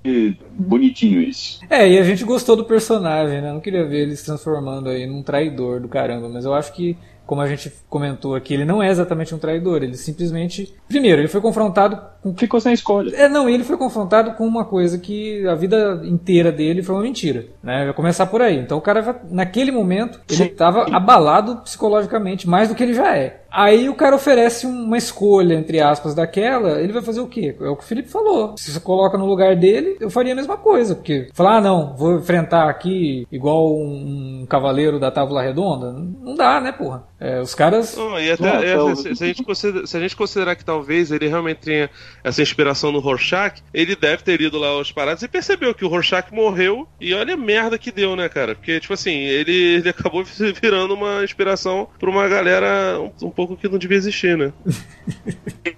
[0.58, 1.35] bonitinho isso.
[1.70, 3.52] É, e a gente gostou do personagem, né?
[3.52, 6.98] Não queria ver ele se transformando aí num traidor do caramba, mas eu acho que
[7.26, 10.74] como a gente comentou aqui, ele não é exatamente um traidor, ele simplesmente.
[10.88, 12.36] Primeiro, ele foi confrontado com.
[12.36, 13.16] Ficou sem escolha.
[13.16, 17.04] É, não, ele foi confrontado com uma coisa que a vida inteira dele foi uma
[17.04, 17.46] mentira.
[17.64, 17.86] Né?
[17.86, 18.58] Vai começar por aí.
[18.58, 23.42] Então o cara, naquele momento, ele estava abalado psicologicamente, mais do que ele já é.
[23.56, 27.56] Aí o cara oferece uma escolha, entre aspas, daquela, ele vai fazer o quê?
[27.58, 28.58] É o que o Felipe falou.
[28.58, 30.94] Se você coloca no lugar dele, eu faria a mesma coisa.
[30.94, 36.60] Porque falar, ah, não, vou enfrentar aqui igual um cavaleiro da Távola Redonda, não dá,
[36.60, 37.04] né, porra?
[37.20, 37.96] É, os caras.
[37.96, 41.12] Não, e até, é, se, se, a gente considerar, se a gente considerar que talvez
[41.12, 41.90] ele realmente tenha
[42.24, 45.88] essa inspiração no Rorschach, ele deve ter ido lá aos parados e percebeu que o
[45.88, 48.54] Rorschach morreu e olha a merda que deu, né, cara?
[48.56, 50.24] Porque, tipo assim, ele, ele acabou
[50.62, 54.52] virando uma inspiração pra uma galera um, um pouco que não devia existir, né?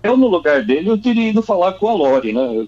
[0.02, 2.67] Eu, no lugar dele, eu teria ido falar com a Lori, né?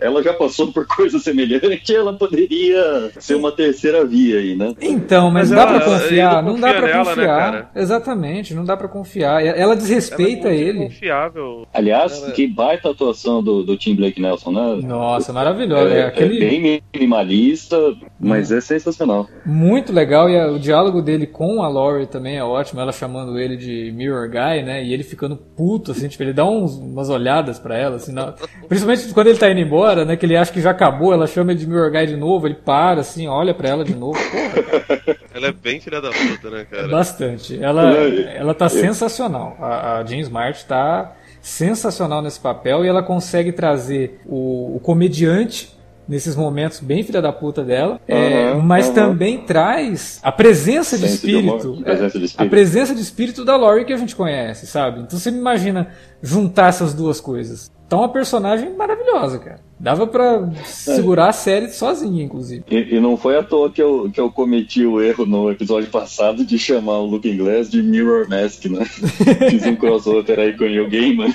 [0.00, 4.74] Ela já passou por coisa semelhante, ela poderia ser uma terceira via aí, né?
[4.80, 6.42] Então, mas, mas dá ela, pra confiar?
[6.42, 7.52] Não, não dá pra nela, né, confiar.
[7.52, 9.44] Né, Exatamente, não dá para confiar.
[9.44, 10.78] Ela desrespeita ela é ele.
[10.84, 11.66] Confiável.
[11.72, 12.32] Aliás, ela...
[12.32, 14.86] que baita atuação do, do Tim Blake Nelson, né?
[14.86, 15.94] Nossa, maravilhosa.
[15.94, 16.36] É, é, aquele...
[16.36, 17.76] é bem minimalista,
[18.18, 19.28] mas é sensacional.
[19.44, 22.80] Muito legal e a, o diálogo dele com a Laurie também é ótimo.
[22.80, 24.82] Ela chamando ele de Mirror Guy, né?
[24.82, 28.34] E ele ficando puto, assim, tipo, ele dá uns, umas olhadas para ela, assim, na...
[28.68, 30.16] principalmente quando ele tá indo embora, né?
[30.16, 32.54] Que ele acha que já acabou, ela chama ele de Mirror Guy de novo, ele
[32.54, 34.18] para, assim, olha para ela de novo.
[34.18, 36.88] Porra, ela é bem filha da puta, né, cara?
[36.88, 37.62] Bastante.
[37.62, 39.56] Ela, ela tá sensacional.
[39.60, 45.74] A, a Jean Smart tá sensacional nesse papel e ela consegue trazer o, o comediante
[46.08, 48.94] nesses momentos bem filha da puta dela, uhum, é, mas uhum.
[48.94, 53.56] também traz a presença de, espírito, é, presença de espírito, a presença de espírito da
[53.56, 55.00] Laurie que a gente conhece, sabe?
[55.00, 55.88] Então você me imagina
[56.22, 57.70] juntar essas duas coisas.
[57.88, 59.60] Tá uma personagem maravilhosa, cara.
[59.78, 62.64] Dava pra segurar a série sozinha, inclusive.
[62.70, 65.90] E, e, não foi à toa que eu, que eu cometi o erro no episódio
[65.90, 68.84] passado de chamar o Looking Glass de Mirror Mask, né?
[69.50, 71.34] Fiz um crossover aí com o Neil Gaiman.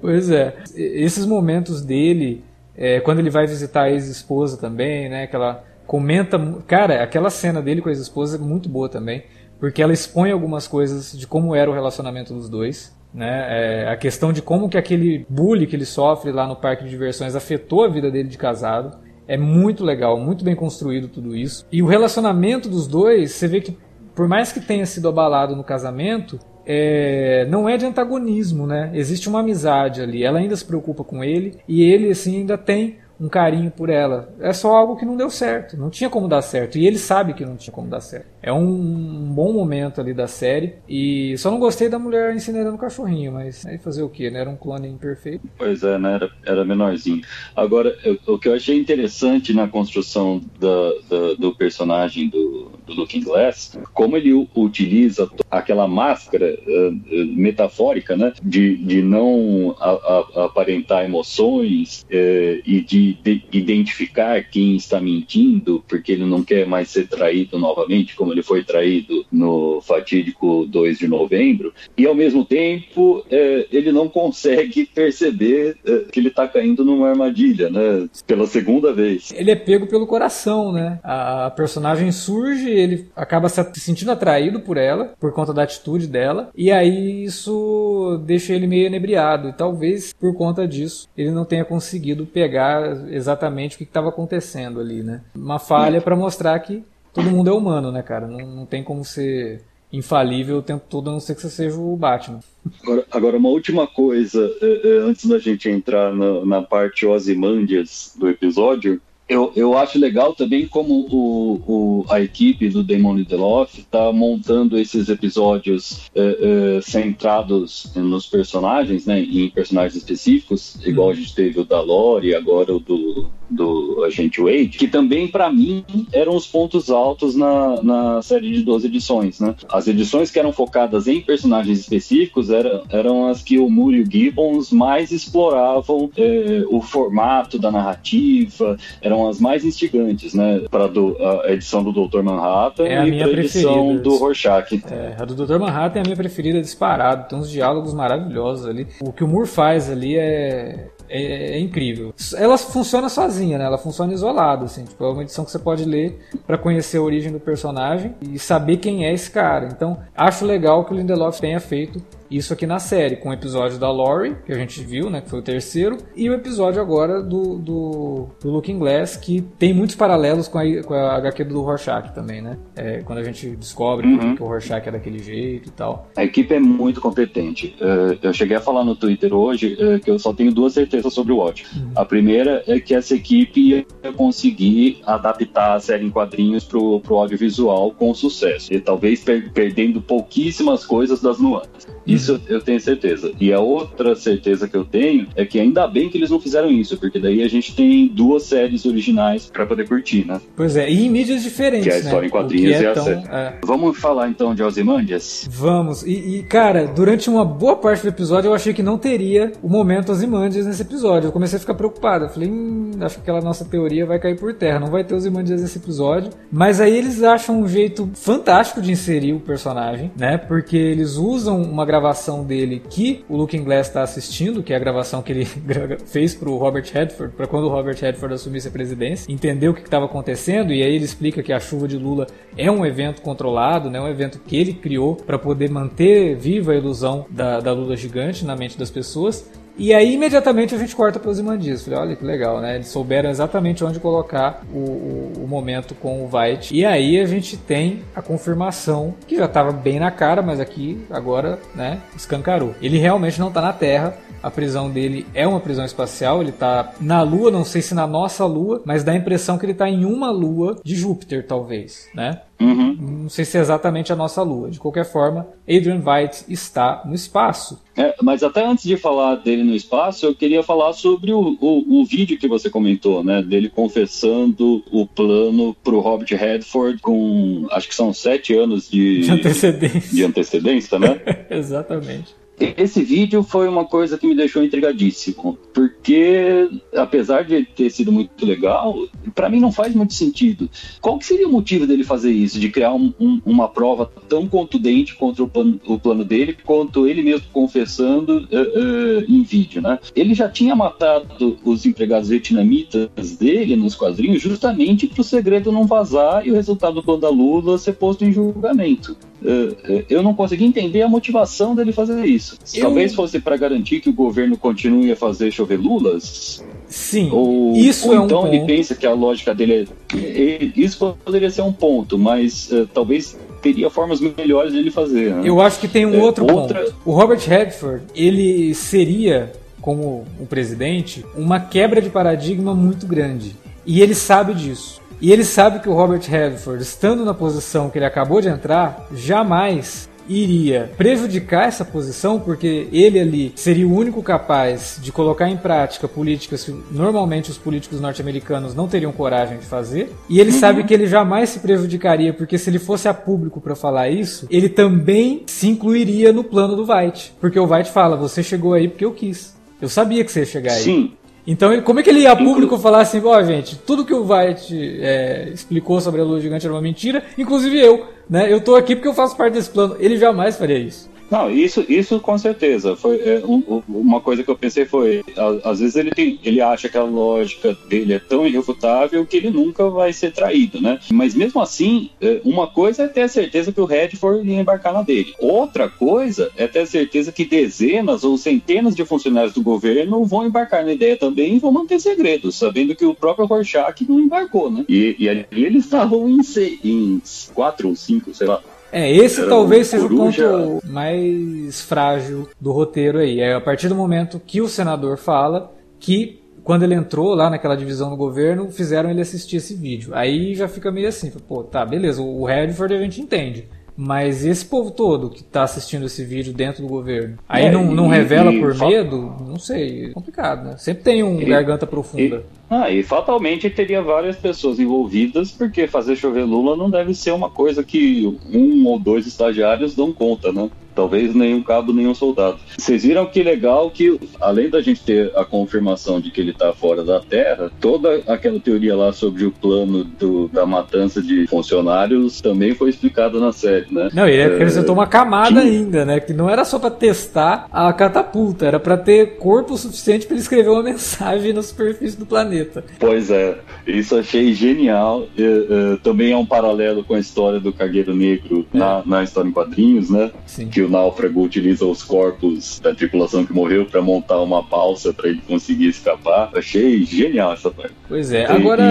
[0.00, 0.56] Pois é.
[0.74, 2.44] Esses momentos dele,
[2.76, 5.26] é, quando ele vai visitar a ex-esposa também, né?
[5.26, 6.38] Que ela comenta.
[6.66, 9.24] Cara, aquela cena dele com a ex-esposa é muito boa também.
[9.58, 12.94] Porque ela expõe algumas coisas de como era o relacionamento dos dois.
[13.12, 13.82] Né?
[13.82, 16.90] É, a questão de como que aquele bullying que ele sofre lá no parque de
[16.90, 18.98] diversões afetou a vida dele de casado.
[19.26, 21.66] É muito legal, muito bem construído tudo isso.
[21.70, 23.76] E o relacionamento dos dois, você vê que
[24.14, 28.90] por mais que tenha sido abalado no casamento, é, não é de antagonismo, né?
[28.92, 30.22] Existe uma amizade ali.
[30.22, 34.32] Ela ainda se preocupa com ele e ele assim ainda tem um carinho por ela.
[34.40, 36.78] É só algo que não deu certo, não tinha como dar certo.
[36.78, 38.26] E ele sabe que não tinha como dar certo.
[38.42, 40.74] É um, bom momento ali da série.
[40.88, 44.40] E só não gostei da mulher incinerando o cachorrinho, mas aí fazer o que, né?
[44.40, 45.46] Era um clone imperfeito.
[45.58, 46.14] Pois é, né?
[46.14, 47.22] Era, era menorzinho.
[47.54, 52.94] Agora, eu, o que eu achei interessante na construção da, da, do personagem do, do
[52.94, 58.32] Looking Glass, como ele utiliza aquela máscara uh, metafórica, né?
[58.42, 65.84] De, de não a, a, aparentar emoções uh, e de de identificar quem está mentindo,
[65.88, 70.98] porque ele não quer mais ser traído novamente, como ele foi traído no fatídico 2
[70.98, 76.46] de novembro, e ao mesmo tempo é, ele não consegue perceber é, que ele está
[76.46, 78.08] caindo numa armadilha, né?
[78.26, 79.32] Pela segunda vez.
[79.34, 80.98] Ele é pego pelo coração, né?
[81.02, 86.50] A personagem surge, ele acaba se sentindo atraído por ela, por conta da atitude dela,
[86.54, 91.64] e aí isso deixa ele meio enebriado, e talvez por conta disso ele não tenha
[91.64, 95.22] conseguido pegar exatamente o que estava acontecendo ali, né?
[95.34, 96.82] Uma falha para mostrar que
[97.12, 98.26] todo mundo é humano, né, cara?
[98.26, 101.76] Não, não tem como ser infalível o tempo todo, a não ser que você seja
[101.76, 102.40] o Batman.
[102.82, 108.14] Agora, agora uma última coisa, é, é, antes da gente entrar na, na parte Ozymandias
[108.16, 113.78] do episódio, eu, eu acho legal também como o, o, a equipe do Damon Lindelof
[113.78, 121.12] está montando esses episódios é, é, centrados nos personagens, né, em personagens específicos, igual uhum.
[121.12, 125.28] a gente teve o da Lore e agora o do, do Agente Wade, que também,
[125.28, 129.38] para mim, eram os pontos altos na, na série de 12 edições.
[129.38, 129.54] Né?
[129.68, 134.02] As edições que eram focadas em personagens específicos eram, eram as que o Moore e
[134.02, 140.62] o Gibbons mais exploravam é, o formato da narrativa, eram as mais instigantes, né?
[140.70, 142.22] Para a edição do Dr.
[142.22, 144.82] Manhattan é e para a edição do Rorschach.
[144.90, 145.58] É, a do Dr.
[145.58, 148.86] Manhattan é a minha preferida disparado, tem uns diálogos maravilhosos ali.
[149.00, 152.14] O que o Moore faz ali é, é, é, incrível.
[152.36, 153.64] Ela funciona sozinha, né?
[153.64, 154.84] Ela funciona isolada, assim.
[154.84, 158.38] Tipo, é uma edição que você pode ler para conhecer a origem do personagem e
[158.38, 159.66] saber quem é esse cara.
[159.66, 163.78] Então, acho legal que o Lindelof tenha feito isso aqui na série, com o episódio
[163.78, 167.22] da Lori, que a gente viu, né, que foi o terceiro, e o episódio agora
[167.22, 171.60] do, do, do Looking Glass, que tem muitos paralelos com a, com a HQ do
[171.62, 172.56] Rorschach também, né?
[172.76, 174.36] É, quando a gente descobre uhum.
[174.36, 176.08] que o Rorschach é daquele jeito e tal.
[176.16, 177.76] A equipe é muito competente.
[177.80, 181.12] Uh, eu cheguei a falar no Twitter hoje uh, que eu só tenho duas certezas
[181.12, 181.66] sobre o Watch.
[181.76, 181.92] Uhum.
[181.96, 187.16] A primeira é que essa equipe ia conseguir adaptar a série em quadrinhos pro, pro
[187.16, 188.72] audiovisual com sucesso.
[188.72, 191.86] E talvez per perdendo pouquíssimas coisas das nuances.
[192.06, 193.32] Isso eu tenho certeza.
[193.40, 196.70] E a outra certeza que eu tenho é que ainda bem que eles não fizeram
[196.70, 200.40] isso, porque daí a gente tem duas séries originais para poder curtir, né?
[200.56, 201.86] Pois é, e em mídias diferentes.
[201.86, 202.26] Que é a história né?
[202.26, 203.22] em quadrinhos é e a tão, série.
[203.28, 203.58] É...
[203.64, 205.48] Vamos falar então de Ozymandias?
[205.50, 206.02] Vamos.
[206.02, 209.68] E, e, cara, durante uma boa parte do episódio eu achei que não teria o
[209.68, 211.28] momento Ozymandias nesse episódio.
[211.28, 212.24] Eu comecei a ficar preocupado.
[212.24, 214.80] Eu falei, hum, acho que aquela nossa teoria vai cair por terra.
[214.80, 216.30] Não vai ter Ozymandias nesse episódio.
[216.50, 220.36] Mas aí eles acham um jeito fantástico de inserir o personagem, né?
[220.36, 221.99] Porque eles usam uma gravação
[222.44, 225.44] dele que o Looking Glass está assistindo, que é a gravação que ele
[226.06, 229.74] fez para o Robert Redford, para quando o Robert Redford assumisse a presidência, entendeu o
[229.74, 233.22] que estava acontecendo e aí ele explica que a chuva de Lula é um evento
[233.22, 234.00] controlado, né?
[234.00, 238.44] Um evento que ele criou para poder manter viva a ilusão da, da Lula gigante
[238.44, 239.48] na mente das pessoas
[239.80, 241.84] e aí, imediatamente, a gente corta para os Imandias.
[241.84, 242.74] Falei, olha que legal, né?
[242.74, 246.76] Eles souberam exatamente onde colocar o, o, o momento com o White.
[246.76, 251.02] E aí a gente tem a confirmação, que já estava bem na cara, mas aqui
[251.08, 252.74] agora, né, escancarou.
[252.82, 254.18] Ele realmente não está na Terra.
[254.42, 256.40] A prisão dele é uma prisão espacial.
[256.40, 259.64] Ele está na Lua, não sei se na nossa Lua, mas dá a impressão que
[259.64, 262.40] ele está em uma Lua de Júpiter, talvez, né?
[262.60, 262.96] Uhum.
[263.22, 264.70] Não sei se é exatamente a nossa Lua.
[264.70, 267.80] De qualquer forma, Adrian White está no espaço.
[267.96, 272.00] É, mas até antes de falar dele no espaço, eu queria falar sobre o, o,
[272.00, 273.42] o vídeo que você comentou, né?
[273.42, 279.22] Dele confessando o plano para o Robert Redford com, acho que são sete anos de,
[279.22, 281.20] de antecedência, de antecedência né?
[281.50, 282.39] Exatamente.
[282.60, 288.44] Esse vídeo foi uma coisa que me deixou intrigadíssimo, porque apesar de ter sido muito
[288.44, 288.94] legal,
[289.34, 290.68] para mim não faz muito sentido.
[291.00, 294.46] Qual que seria o motivo dele fazer isso, de criar um, um, uma prova tão
[294.46, 299.80] contundente contra o plano, o plano dele, quanto ele mesmo confessando uh, uh, em vídeo,
[299.80, 299.98] né?
[300.14, 305.86] Ele já tinha matado os empregados vietnamitas dele nos quadrinhos justamente para o segredo não
[305.86, 309.16] vazar e o resultado do plano da Lula ser posto em julgamento.
[309.42, 312.49] Uh, eu não consegui entender a motivação dele fazer isso.
[312.74, 312.82] Eu...
[312.82, 316.64] Talvez fosse para garantir que o governo continue a fazer chover lulas.
[316.88, 318.54] Sim, ou, isso ou é um então ponto.
[318.54, 320.70] ele pensa que a lógica dele é.
[320.76, 325.34] Isso poderia ser um ponto, mas uh, talvez teria formas melhores de ele fazer.
[325.34, 325.42] Né?
[325.44, 326.94] Eu acho que tem um É, outro outra- ponto.
[327.04, 333.54] O Robert Redford, ele seria, como o presidente, uma quebra de paradigma muito grande.
[333.86, 335.00] E ele sabe disso.
[335.20, 339.06] E ele sabe que o Robert Redford, estando na posição que ele acabou de entrar,
[339.14, 345.56] jamais iria prejudicar essa posição, porque ele ali seria o único capaz de colocar em
[345.56, 350.12] prática políticas que normalmente os políticos norte-americanos não teriam coragem de fazer.
[350.28, 353.74] E ele sabe que ele jamais se prejudicaria, porque se ele fosse a público para
[353.74, 357.32] falar isso, ele também se incluiria no plano do White.
[357.40, 359.58] Porque o White fala: você chegou aí porque eu quis.
[359.80, 360.82] Eu sabia que você ia chegar aí.
[360.82, 361.12] Sim,
[361.46, 364.30] Então, como é que ele ia a público falar assim, ó, gente, tudo que o
[364.30, 368.50] White é, explicou sobre a lua gigante era uma mentira, inclusive eu, né?
[368.50, 369.96] Eu tô aqui porque eu faço parte desse plano.
[369.98, 371.09] Ele jamais faria isso.
[371.30, 372.96] Não, isso, isso com certeza.
[372.96, 376.40] Foi, é, um- um- uma coisa que eu pensei foi, a- às vezes ele, tem,
[376.42, 380.80] ele acha que a lógica dele é tão irrefutável que ele nunca vai ser traído,
[380.80, 380.98] né?
[381.12, 384.92] Mas mesmo assim, é, uma coisa é ter a certeza que o Redford ia embarcar
[384.92, 385.32] na dele.
[385.38, 390.44] Outra coisa é ter a certeza que dezenas ou centenas de funcionários do governo vão
[390.46, 394.70] embarcar na ideia também e vão manter segredos, sabendo que o próprio Rorschach não embarcou,
[394.70, 394.84] né?
[394.88, 396.40] E, e ali eles estavam em,
[396.84, 397.22] em
[397.54, 398.60] quatro ou cinco, sei lá.
[398.92, 403.40] É, esse Era talvez seja o ponto mais frágil do roteiro aí.
[403.40, 407.76] É a partir do momento que o senador fala que quando ele entrou lá naquela
[407.76, 410.14] divisão do governo, fizeram ele assistir esse vídeo.
[410.14, 413.66] Aí já fica meio assim, pô, tá, beleza, o Redford a gente entende.
[414.02, 417.94] Mas esse povo todo que tá assistindo esse vídeo dentro do governo, aí É, não,
[417.94, 419.34] não e- revela e por medo?
[419.46, 420.76] Não sei, é complicado, né?
[420.78, 422.42] Sempre tem um E- garganta profunda.
[422.70, 427.50] Ah, e fatalmente teria várias pessoas envolvidas, porque fazer chover Lula não deve ser uma
[427.50, 430.70] coisa que um ou dois estagiários dão conta, né?
[431.00, 432.58] Talvez nenhum cabo, nenhum soldado.
[432.76, 436.74] Vocês viram que legal que, além da gente ter a confirmação de que ele tá
[436.74, 442.38] fora da Terra, toda aquela teoria lá sobre o plano do- da matança de funcionários
[442.42, 444.10] também foi explicada na série, né?
[444.12, 446.20] Não, ele acrescentou uma camada tinha- ainda, né?
[446.20, 450.42] Que não era só pra testar a catapulta, era pra ter corpo suficiente pra ele
[450.42, 452.84] escrever uma mensagem na superfície do planeta.
[452.98, 455.26] Pois é, isso achei genial.
[455.38, 459.48] É, é, também é um paralelo com a história do Cargueiro Negro na, na história
[459.48, 460.30] em quadrinhos, né?
[460.44, 460.68] Sim.
[460.68, 465.28] Que o náufrago utiliza os corpos da tripulação que morreu para montar uma balsa para
[465.28, 466.50] ele conseguir escapar.
[466.54, 467.94] Achei genial essa parte.
[468.08, 468.42] Pois é.
[468.42, 468.82] E- Agora.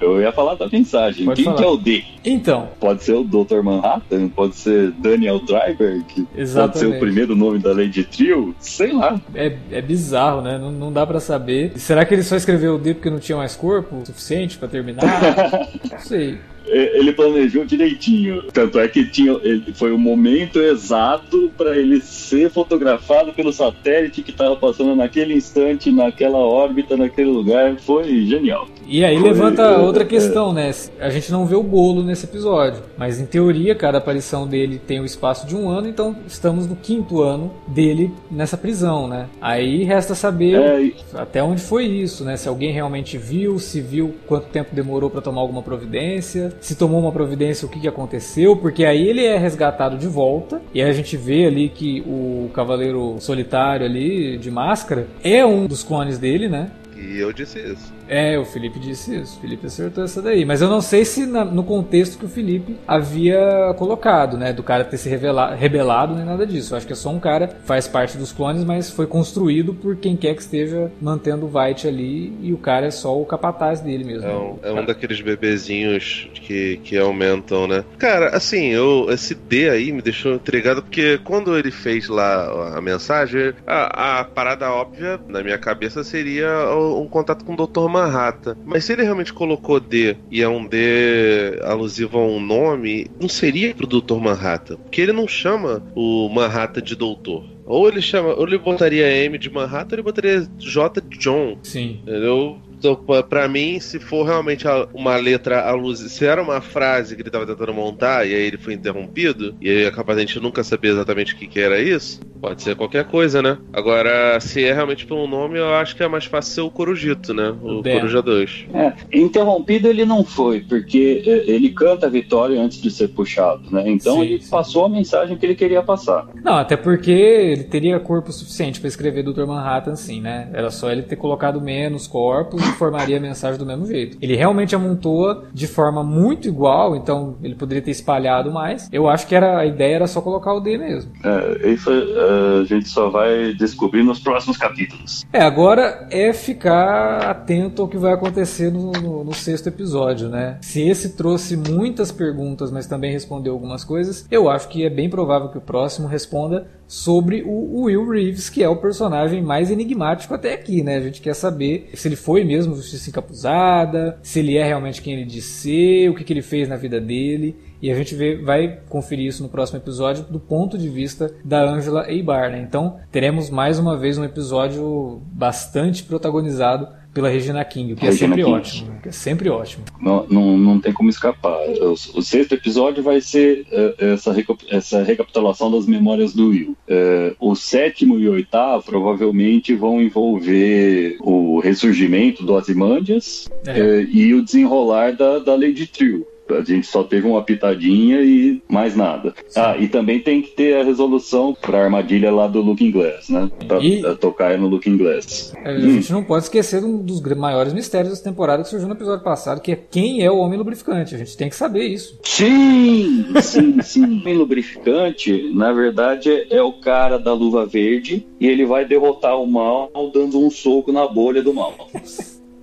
[0.00, 1.24] e eu ia falar da mensagem.
[1.26, 1.56] Pode Quem falar.
[1.58, 2.04] que é o D?
[2.24, 3.62] Então, Pode ser o Dr.
[3.62, 4.28] Manhattan?
[4.28, 6.02] Pode ser Daniel Driver?
[6.06, 8.54] Que pode ser o primeiro nome da Lady Trio?
[8.58, 9.20] Sei lá.
[9.34, 10.58] é, é bizarro, né?
[10.58, 11.72] Não, não dá pra saber.
[11.76, 15.02] Será que ele só escreveu o D porque não tinha mais corpo suficiente pra terminar?
[15.90, 16.38] não sei.
[16.72, 18.44] É, ele planejou direitinho.
[18.50, 19.38] Tanto é que tinha,
[19.74, 25.92] foi o momento exato para ele ser fotografado pelo satélite que estava passando naquele instante,
[25.92, 27.76] naquela órbita, naquele lugar.
[27.76, 28.66] Foi genial.
[28.92, 30.06] E aí Foi, levanta outra é.
[30.06, 30.70] questão, né?
[31.00, 35.00] A gente não vê o bolo nesse episódio, mas em teoria cada aparição dele tem
[35.00, 39.30] o espaço de um ano, então estamos no quinto ano dele nessa prisão, né?
[39.40, 42.36] Aí resta saber É, até onde foi isso, né?
[42.36, 47.00] Se alguém realmente viu, se viu quanto tempo demorou pra tomar alguma providência, se tomou
[47.00, 50.90] uma providência, o que, que aconteceu, porque aí ele é resgatado de volta e aí
[50.90, 56.18] a gente vê ali que o Cavaleiro Solitário ali de máscara é um dos clones
[56.18, 56.70] dele, né?
[56.94, 57.92] E eu disse isso.
[58.08, 59.38] É, o Felipe disse isso.
[59.38, 60.44] O Felipe acertou essa daí.
[60.44, 64.52] Mas eu não sei se na- no contexto que o Felipe havia colocado, né?
[64.52, 66.72] Do cara ter se revela- rebelado nem nada disso.
[66.74, 69.74] Eu acho que é só um cara que faz parte dos clones, mas foi construído
[69.74, 72.32] por quem quer que esteja mantendo o White ali.
[72.42, 74.28] E o cara é só o capataz dele mesmo.
[74.28, 77.84] É um, é um daqueles bebezinhos que, que aumentam, né?
[77.98, 82.80] Cara, assim, eu, esse D aí me deixou intrigado, porque quando ele fez lá a
[82.80, 87.88] mensagem, a, a parada óbvia na minha cabeça seria um contato com o Dr.
[87.92, 88.56] Manhattan.
[88.64, 93.28] Mas se ele realmente colocou D e é um D alusivo a um nome, não
[93.28, 94.16] seria pro Dr.
[94.16, 94.76] Manhattan.
[94.76, 97.44] Porque ele não chama o Manhattan de doutor.
[97.64, 101.58] Ou ele chama, ou ele botaria M de Manhattan, ou ele botaria J de John.
[101.62, 102.00] Sim.
[102.02, 102.58] Entendeu?
[102.82, 107.30] Então, pra mim, se for realmente uma letra alusiva, se era uma frase que ele
[107.30, 110.64] tava tentando montar e aí ele foi interrompido, e aí é capaz a gente nunca
[110.64, 113.56] saber exatamente o que, que era isso, pode ser qualquer coisa, né?
[113.72, 117.32] Agora, se é realmente pelo nome, eu acho que é mais fácil ser o Corujito,
[117.32, 117.54] né?
[117.62, 117.94] O Bem.
[117.94, 118.66] Coruja 2.
[118.74, 123.70] É, interrompido ele não foi, porque é, ele canta a vitória antes de ser puxado,
[123.70, 123.84] né?
[123.86, 124.50] Então Sim, ele sim.
[124.50, 126.26] passou a mensagem que ele queria passar.
[126.42, 129.46] Não, até porque ele teria corpo suficiente pra escrever Dr.
[129.46, 130.50] Manhattan, sim, né?
[130.52, 134.16] Era só ele ter colocado menos corpos formaria a mensagem do mesmo jeito.
[134.20, 138.88] Ele realmente amontoa de forma muito igual, então ele poderia ter espalhado mais.
[138.92, 141.12] Eu acho que era, a ideia era só colocar o D mesmo.
[141.24, 145.24] É, isso é, a gente só vai descobrir nos próximos capítulos.
[145.32, 150.58] É, agora é ficar atento ao que vai acontecer no, no- no sexto episódio, né?
[150.60, 155.08] Se esse trouxe muitas perguntas, mas também respondeu algumas coisas, eu acho que é bem
[155.08, 160.34] provável que o próximo responda sobre o Will Reeves, que é o personagem mais enigmático
[160.34, 160.96] até aqui, né?
[160.96, 165.14] A gente quer saber se ele foi mesmo justiça encapuzada, se ele é realmente quem
[165.14, 167.56] ele diz ser, o que, que ele fez na vida dele.
[167.80, 171.64] E a gente vê, vai conferir isso no próximo episódio do ponto de vista da
[171.64, 172.60] Angela Eibar, né?
[172.60, 178.10] Então teremos mais uma vez um episódio bastante protagonizado pela Regina King, o que é
[178.10, 178.56] Regina sempre King.
[178.56, 178.92] ótimo.
[179.06, 179.84] é sempre ótimo.
[180.00, 181.58] Não, não, não tem como escapar.
[181.80, 184.34] O, o sexto episódio vai ser é, essa,
[184.70, 186.76] essa recapitulação das memórias do Will.
[186.88, 193.78] É, o sétimo e oitavo provavelmente vão envolver o ressurgimento do Ozymandias É.
[193.78, 196.26] é, e o desenrolar da, da Lady Trill.
[196.50, 199.34] A gente só teve uma pitadinha e mais nada.
[199.56, 203.28] Ah, e também tem que ter a resolução para a armadilha lá do Looking Glass,
[203.28, 203.50] né?
[203.66, 205.52] Pra E- tocar no Looking Glass.
[205.64, 209.24] A gente não pode esquecer um dos maiores mistérios dessa temporada que surgiu no episódio
[209.24, 211.14] passado, que é quem é o homem lubrificante.
[211.14, 212.18] A gente tem que saber isso.
[212.22, 214.22] Sim, sim, sim.
[214.32, 219.36] O lubrificante, na verdade, é, é o cara da luva verde e ele vai derrotar
[219.40, 221.74] o mal dando um soco na bolha do mal.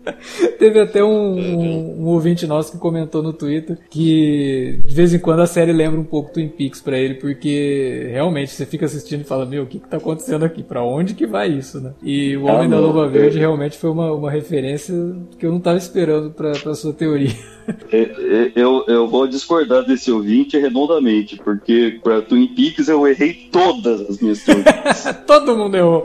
[0.57, 5.19] Teve até um, um, um ouvinte nosso que comentou no Twitter que de vez em
[5.19, 9.21] quando a série lembra um pouco Twin Peaks pra ele, porque realmente você fica assistindo
[9.21, 10.63] e fala: Meu, o que, que tá acontecendo aqui?
[10.63, 11.91] Pra onde que vai isso, né?
[12.03, 14.93] E o Ah, Homem da Luva é- Verde realmente foi uma, uma referência
[15.37, 17.31] que eu não tava esperando pra, pra sua teoria.
[17.91, 23.47] É, é, Eu, eu vou discordar desse ouvinte redondamente, porque para Twin Peaks eu errei
[23.51, 25.05] todas as minhas teorias.
[25.27, 26.03] Todo mundo errou.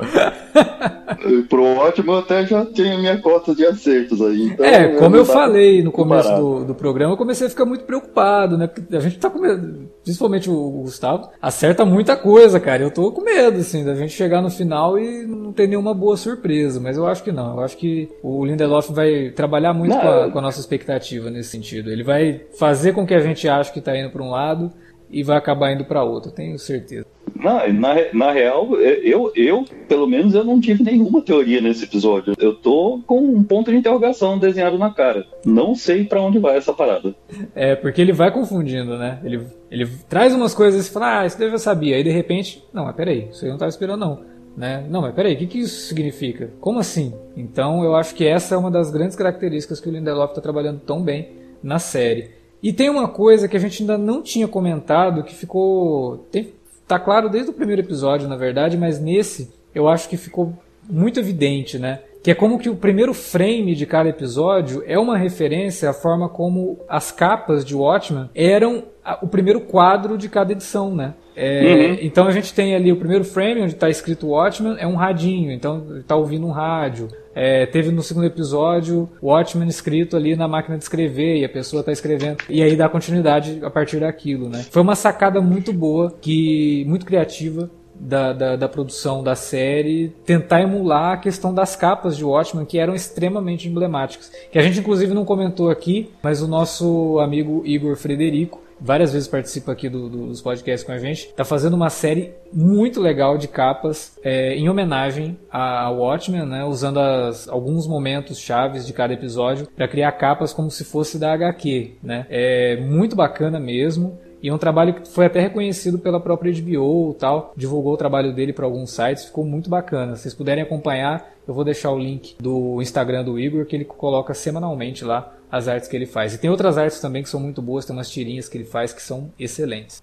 [1.49, 3.65] Pro ótimo eu até já tenho minha cota de
[3.95, 4.49] acertos aí.
[4.49, 7.65] Então É, como não eu falei no começo do, do programa, eu comecei a ficar
[7.65, 8.67] muito preocupado, né?
[8.67, 12.83] Porque a gente tá com medo, principalmente o, Gustavo, acerta muita coisa, cara.
[12.83, 16.17] Eu tô com medo, assim, da gente chegar no final e não ter nenhuma boa
[16.17, 16.81] surpresa.
[16.81, 17.57] Mas eu acho que não.
[17.57, 21.31] Eu acho que o Lindelof vai trabalhar muito Não, com, a, com a nossa expectativa
[21.31, 21.91] nesse sentido.
[21.91, 24.73] Ele vai fazer com que a gente ache que tá indo pra um lado
[25.15, 27.07] e vai acabar indo pra outro, eu tenho certeza.
[27.37, 32.35] Na, na, na real, eu, eu, pelo menos, eu não tive nenhuma teoria nesse episódio.
[32.39, 35.25] Eu tô com um ponto de interrogação desenhado na cara.
[35.45, 37.15] Não sei pra onde vai essa parada.
[37.55, 39.21] É, porque ele vai confundindo, né?
[39.23, 41.97] Ele, ele traz umas coisas e fala, ah, isso daí eu já sabia.
[41.97, 44.21] Aí de repente, não, mas peraí, isso aí eu não tava esperando não.
[44.57, 44.87] Né?
[44.89, 46.51] Não, mas peraí, o que, que isso significa?
[46.61, 47.13] Como assim?
[47.37, 50.81] Então eu acho que essa é uma das grandes características que o Lindelof está trabalhando
[50.81, 51.29] tão bem
[51.63, 52.31] na série.
[52.65, 56.27] E tem uma coisa que a gente ainda não tinha comentado que ficou.
[56.33, 56.55] Tem,
[56.89, 60.55] tá claro desde o primeiro episódio, na verdade, mas nesse eu acho que ficou
[60.89, 62.01] muito evidente, né?
[62.23, 66.27] Que é como que o primeiro frame de cada episódio é uma referência à forma
[66.27, 68.85] como as capas de Watchmen eram
[69.21, 71.13] o primeiro quadro de cada edição, né?
[71.37, 74.95] É, Então a gente tem ali o primeiro frame onde está escrito Watchmen, é um
[74.95, 77.09] radinho, então está ouvindo um rádio.
[77.35, 81.81] É, teve no segundo episódio Watchmen escrito ali na máquina de escrever e a pessoa
[81.81, 82.39] está escrevendo.
[82.49, 84.65] E aí dá continuidade a partir daquilo, né?
[84.71, 90.61] Foi uma sacada muito boa, que muito criativa da, da, da produção da série tentar
[90.61, 94.31] emular a questão das capas de Watchmen que eram extremamente emblemáticas.
[94.51, 99.27] Que a gente inclusive não comentou aqui, mas o nosso amigo Igor Frederico várias vezes
[99.27, 103.39] participa aqui do- do- dos podcasts com a gente, tá fazendo uma série muito legal
[103.39, 109.15] de capas é, em homenagem a, Watchmen, né, usando as- alguns momentos chaves de cada
[109.15, 112.27] episódio para criar capas como se fosse da HQ, né?
[112.29, 114.19] É muito bacana mesmo.
[114.45, 117.55] E é um trabalho que foi até reconhecido pela própria HBO e tal.
[117.57, 120.17] Divulgou o trabalho dele para alguns sites, ficou muito bacana.
[120.17, 123.87] Se vocês puderem acompanhar, eu vou deixar o link do Instagram do Igor, que ele
[123.87, 126.35] coloca semanalmente lá as artes que ele faz.
[126.35, 128.93] E tem outras artes também que são muito boas, tem umas tirinhas que ele faz
[128.93, 130.03] que são excelentes.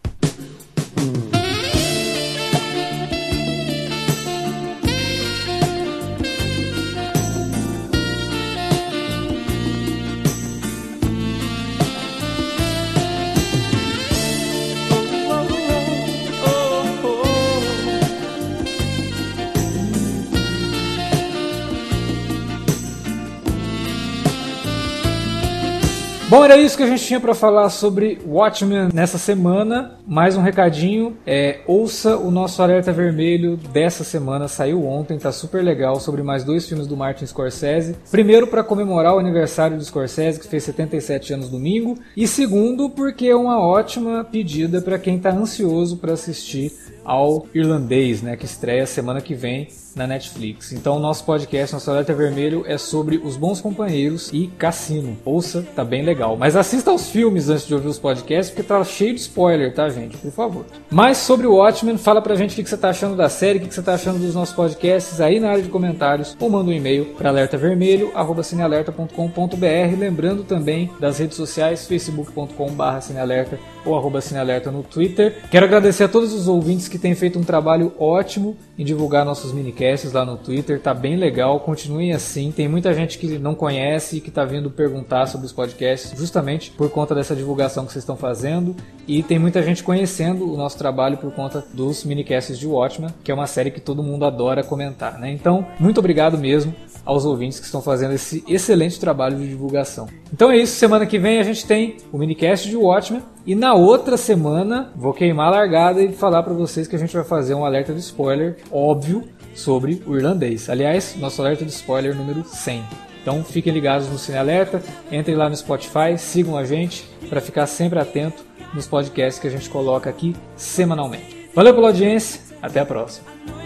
[26.32, 30.00] Bom, era isso que a gente tinha para falar sobre Watchmen nessa semana.
[30.08, 35.62] Mais um recadinho, é, ouça o nosso alerta vermelho dessa semana, saiu ontem, tá super
[35.62, 37.98] legal, sobre mais dois filmes do Martin Scorsese.
[38.10, 43.28] Primeiro para comemorar o aniversário do Scorsese, que fez 77 anos domingo, e segundo porque
[43.28, 46.72] é uma ótima pedida para quem tá ansioso para assistir
[47.12, 50.72] ao Irlandês, né, que estreia semana que vem na Netflix.
[50.72, 55.18] Então, nosso podcast, nosso alerta vermelho, é sobre os bons companheiros e cassino.
[55.26, 56.38] Ouça, tá bem legal.
[56.38, 59.90] Mas assista aos filmes antes de ouvir os podcasts, porque tá cheio de spoiler, tá,
[59.90, 60.16] gente?
[60.16, 60.66] Por favor.
[60.90, 63.64] Mas sobre o Watchmen, fala pra gente o que você tá achando da série, o
[63.64, 66.74] que você tá achando dos nossos podcasts aí na área de comentários, ou manda um
[66.74, 70.00] e-mail para alertavermelho.cinealerta.com.br.
[70.00, 75.42] Lembrando também das redes sociais, facebook.com.br cinealerta ou arroba cinealerta no Twitter.
[75.50, 79.52] Quero agradecer a todos os ouvintes que têm feito um trabalho ótimo em divulgar nossos
[79.52, 82.52] minicasts lá no Twitter, tá bem legal, continuem assim.
[82.52, 86.72] Tem muita gente que não conhece e que tá vindo perguntar sobre os podcasts justamente
[86.72, 88.76] por conta dessa divulgação que vocês estão fazendo
[89.08, 93.32] e tem muita gente conhecendo o nosso trabalho por conta dos minicasts de Watchmen, que
[93.32, 95.32] é uma série que todo mundo adora comentar, né?
[95.32, 96.74] Então, muito obrigado mesmo
[97.06, 100.08] aos ouvintes que estão fazendo esse excelente trabalho de divulgação.
[100.34, 103.74] Então é isso, semana que vem a gente tem o minicast de Watchmen e na
[103.74, 107.54] outra semana vou queimar a largada e falar para vocês que a gente vai fazer
[107.54, 109.24] um alerta de spoiler óbvio
[109.56, 110.70] sobre o irlandês.
[110.70, 112.84] Aliás, nosso alerta de spoiler número 100.
[113.22, 114.82] Então fiquem ligados no Cine Alerta,
[115.12, 118.44] entrem lá no Spotify, sigam a gente para ficar sempre atento
[118.74, 121.50] nos podcasts que a gente coloca aqui semanalmente.
[121.54, 123.61] Valeu pela audiência, até a próxima.